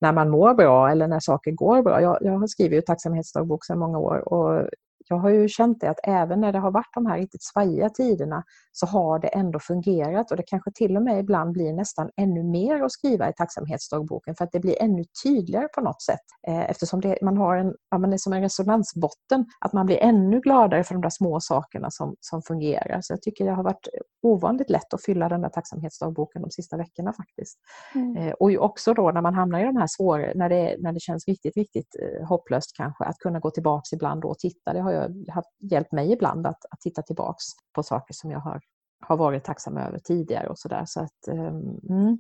[0.02, 2.02] när man mår bra eller när saker går bra.
[2.02, 4.70] Jag, jag har skrivit tacksamhetsdagbok sedan många år och
[5.12, 7.90] jag har ju känt det att även när det har varit de här riktigt svajiga
[7.90, 12.10] tiderna så har det ändå fungerat och det kanske till och med ibland blir nästan
[12.18, 16.20] ännu mer att skriva i tacksamhetsdagboken för att det blir ännu tydligare på något sätt
[16.48, 19.98] eh, eftersom det, man har en, ja, man är som en resonansbotten, att man blir
[19.98, 23.02] ännu gladare för de där små sakerna som, som fungerar.
[23.02, 23.88] Så jag tycker det har varit
[24.22, 27.58] ovanligt lätt att fylla den där tacksamhetsdagboken de sista veckorna faktiskt.
[27.96, 28.18] Mm.
[28.18, 31.00] Eh, och också då när man hamnar i de här svåra, när det, när det
[31.00, 34.74] känns riktigt, riktigt eh, hopplöst kanske, att kunna gå tillbaks ibland och titta.
[34.74, 37.44] Det har jag haft, hjälpt mig ibland att, att titta tillbaks
[37.76, 38.62] på saker som jag har,
[39.00, 40.84] har varit tacksam över tidigare och sådär.
[40.86, 42.18] Så att, ehm, mm,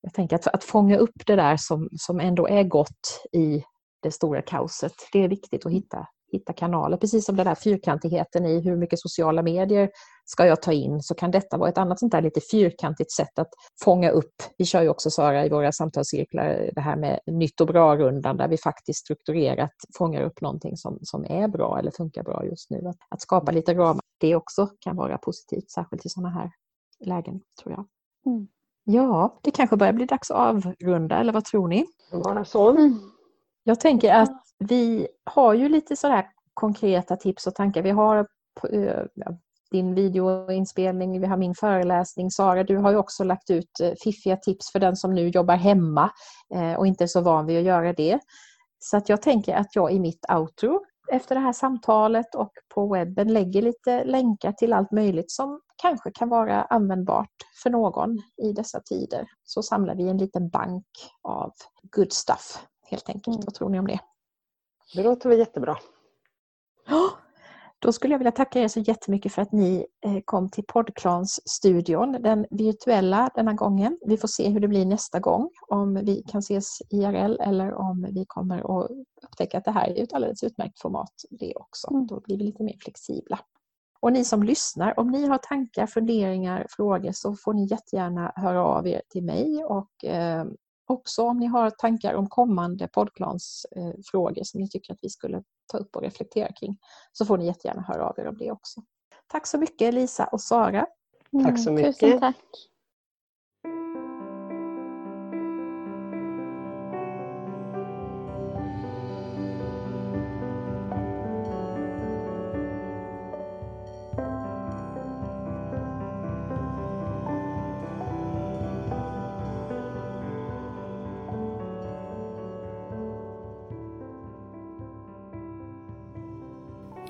[0.00, 3.64] jag tänker att, att fånga upp det där som, som ändå är gott i
[4.02, 6.96] det stora kaoset, det är viktigt att hitta, hitta kanaler.
[6.96, 9.90] Precis som den där fyrkantigheten i hur mycket sociala medier
[10.24, 13.38] ska jag ta in så kan detta vara ett annat sånt där lite fyrkantigt sätt
[13.38, 13.48] att
[13.84, 14.34] fånga upp.
[14.58, 18.48] Vi kör ju också Sara i våra samtalscirklar det här med nytt och bra-rundan där
[18.48, 22.88] vi faktiskt strukturerat fångar upp någonting som, som är bra eller funkar bra just nu.
[22.88, 26.50] Att, att skapa lite ramar, det också kan vara positivt, särskilt i sådana här
[27.04, 27.86] lägen tror jag.
[28.26, 28.48] Mm.
[28.84, 31.86] Ja, det kanske börjar bli dags att avrunda, eller vad tror ni?
[32.12, 32.70] Bara så.
[32.70, 32.98] Mm.
[33.68, 37.82] Jag tänker att vi har ju lite sådär konkreta tips och tankar.
[37.82, 38.26] Vi har
[38.72, 39.02] eh,
[39.70, 42.30] din videoinspelning, vi har min föreläsning.
[42.30, 45.56] Sara, du har ju också lagt ut eh, fiffiga tips för den som nu jobbar
[45.56, 46.10] hemma
[46.54, 48.18] eh, och inte är så van vid att göra det.
[48.78, 50.80] Så att jag tänker att jag i mitt outro
[51.12, 56.10] efter det här samtalet och på webben lägger lite länkar till allt möjligt som kanske
[56.10, 59.26] kan vara användbart för någon i dessa tider.
[59.44, 60.86] Så samlar vi en liten bank
[61.22, 61.52] av
[61.96, 63.26] good stuff helt enkelt.
[63.36, 63.40] Mm.
[63.46, 64.00] Vad tror ni om det?
[64.94, 65.76] Det låter väl jättebra.
[67.80, 72.12] Då skulle jag vilja tacka er så jättemycket för att ni eh, kom till Poddklans-studion,
[72.12, 73.98] den virtuella denna gången.
[74.06, 78.06] Vi får se hur det blir nästa gång, om vi kan ses IRL eller om
[78.10, 78.90] vi kommer att
[79.22, 81.90] upptäcka att det här är ett alldeles utmärkt format det också.
[81.90, 82.06] Mm.
[82.06, 83.38] Då blir vi lite mer flexibla.
[84.00, 88.64] Och ni som lyssnar, om ni har tankar, funderingar, frågor så får ni jättegärna höra
[88.64, 90.44] av er till mig och eh,
[90.90, 95.78] också om ni har tankar om kommande poddplansfrågor som ni tycker att vi skulle ta
[95.78, 96.78] upp och reflektera kring
[97.12, 98.82] så får ni jättegärna höra av er om det också.
[99.26, 100.86] Tack så mycket Lisa och Sara.
[101.32, 101.98] Mm, tack så mycket.
[101.98, 102.36] Tusen tack.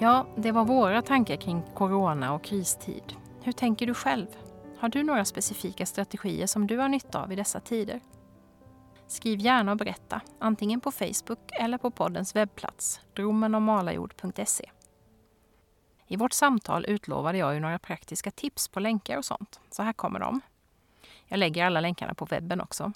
[0.01, 3.17] Ja, det var våra tankar kring corona och kristid.
[3.43, 4.27] Hur tänker du själv?
[4.79, 8.01] Har du några specifika strategier som du har nytta av i dessa tider?
[9.07, 14.71] Skriv gärna och berätta, antingen på Facebook eller på poddens webbplats, dromenomalajord.se.
[16.07, 19.93] I vårt samtal utlovade jag ju några praktiska tips på länkar och sånt, så här
[19.93, 20.41] kommer de.
[21.27, 22.93] Jag lägger alla länkarna på webben också.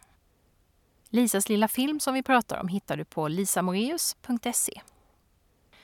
[1.08, 4.82] Lisas lilla film som vi pratar om hittar du på lisamoreus.se.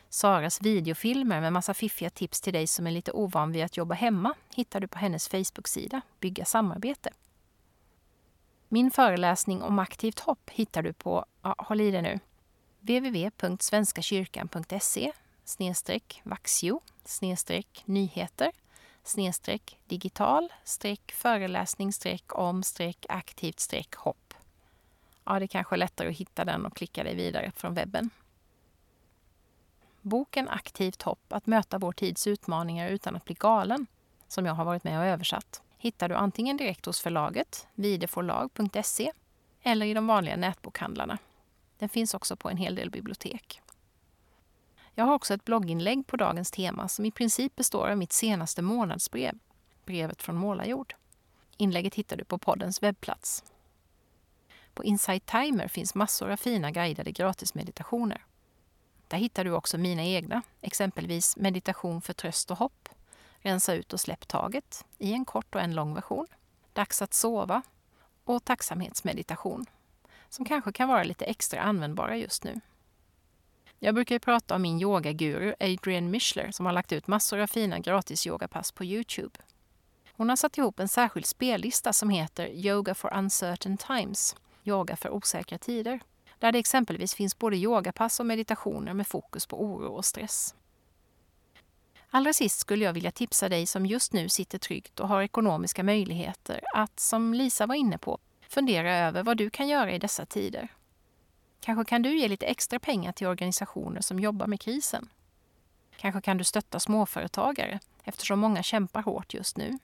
[0.08, 3.94] Saras videofilmer med massa fiffiga tips till dig som är lite ovan vid att jobba
[3.94, 7.10] hemma hittar du på hennes Facebook-sida Bygga samarbete.
[8.68, 12.20] Min föreläsning om aktivt hopp hittar du på, ja, håll i det nu,
[12.80, 15.12] www.svenskakyrkan.se
[15.44, 18.52] snedstreck vaxio snedstreck nyheter
[19.02, 24.34] snedstreck digital streck föreläsning streck om streck aktivt streck hopp.
[25.24, 28.10] Ja, det kanske är lättare att hitta den och klicka dig vidare från webben.
[30.02, 33.86] Boken Aktivt hopp, att möta vår tids utmaningar utan att bli galen,
[34.28, 39.12] som jag har varit med och översatt, hittar du antingen direkt hos förlaget, videforlag.se,
[39.62, 41.18] eller i de vanliga nätbokhandlarna.
[41.78, 43.60] Den finns också på en hel del bibliotek.
[44.94, 48.62] Jag har också ett blogginlägg på dagens tema som i princip består av mitt senaste
[48.62, 49.38] månadsbrev,
[49.84, 50.94] brevet från Målarjord.
[51.56, 53.44] Inlägget hittar du på poddens webbplats.
[54.74, 58.24] På Insight Timer finns massor av fina guidade gratismeditationer.
[59.08, 62.88] Där hittar du också mina egna, exempelvis meditation för tröst och hopp,
[63.40, 64.84] rensa ut och släpp taget.
[64.98, 66.26] I en kort och en lång version,
[66.72, 67.62] dags att sova.
[68.24, 69.66] Och tacksamhetsmeditation,
[70.28, 72.60] som kanske kan vara lite extra användbara just nu.
[73.78, 77.78] Jag brukar prata om min yogaguru Adrienne Mischler som har lagt ut massor av fina
[77.78, 79.38] gratis yogapass på Youtube.
[80.12, 85.10] Hon har satt ihop en särskild spellista som heter Yoga for uncertain times, yoga för
[85.10, 86.00] osäkra tider
[86.38, 90.54] där det exempelvis finns både yogapass och meditationer med fokus på oro och stress.
[92.10, 95.82] Allra sist skulle jag vilja tipsa dig som just nu sitter tryggt och har ekonomiska
[95.82, 98.18] möjligheter att, som Lisa var inne på,
[98.48, 100.68] fundera över vad du kan göra i dessa tider.
[101.60, 105.08] Kanske kan du ge lite extra pengar till organisationer som jobbar med krisen.
[105.96, 109.78] Kanske kan du stötta småföretagare eftersom många kämpar hårt just nu.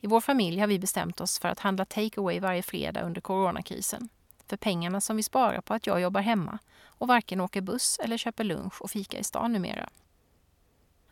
[0.00, 4.08] I vår familj har vi bestämt oss för att handla takeaway varje fredag under coronakrisen.
[4.50, 8.16] För pengarna som vi sparar på att jag jobbar hemma och varken åker buss eller
[8.16, 9.88] köper lunch och fika i stan numera.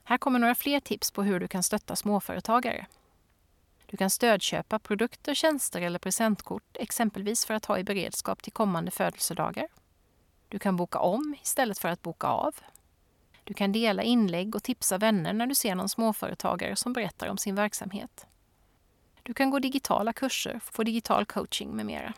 [0.05, 2.87] Här kommer några fler tips på hur du kan stötta småföretagare.
[3.87, 8.91] Du kan stödköpa produkter, tjänster eller presentkort, exempelvis för att ha i beredskap till kommande
[8.91, 9.69] födelsedagar.
[10.49, 12.55] Du kan boka om istället för att boka av.
[13.45, 17.39] Du kan dela inlägg och tipsa vänner när du ser någon småföretagare som berättar om
[17.39, 18.27] sin verksamhet.
[19.23, 22.15] Du kan gå digitala kurser, få digital coaching med mera.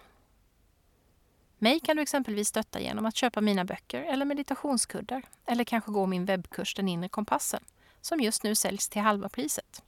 [1.62, 6.06] Mig kan du exempelvis stötta genom att köpa mina böcker eller meditationskuddar eller kanske gå
[6.06, 7.64] min webbkurs Den inre kompassen
[8.00, 9.82] som just nu säljs till halva priset.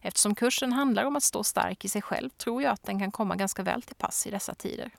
[0.00, 3.10] Eftersom kursen handlar om att stå stark i sig själv tror jag att den kan
[3.10, 4.90] komma ganska väl till pass i dessa tider.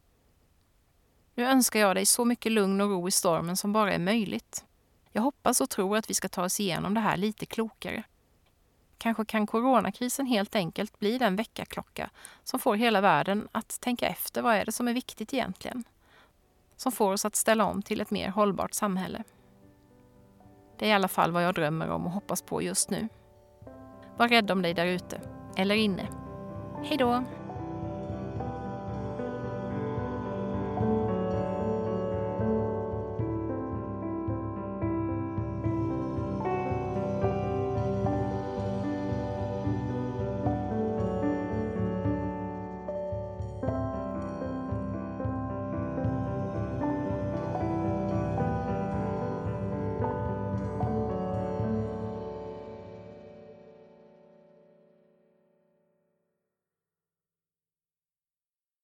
[1.36, 4.65] Nu önskar jag dig så mycket lugn och ro i stormen som bara är möjligt.
[5.11, 8.03] Jag hoppas och tror att vi ska ta oss igenom det här lite klokare.
[9.02, 12.10] Kanske kan coronakrisen helt enkelt bli den väckarklocka
[12.43, 15.84] som får hela världen att tänka efter vad är det som är viktigt egentligen?
[16.76, 19.24] Som får oss att ställa om till ett mer hållbart samhälle.
[20.80, 23.08] Det är i alla fall vad jag drömmer om och hoppas på just nu.
[24.18, 25.22] Var rädd om dig där ute,
[25.58, 26.08] eller inne.
[26.84, 27.24] Hej då!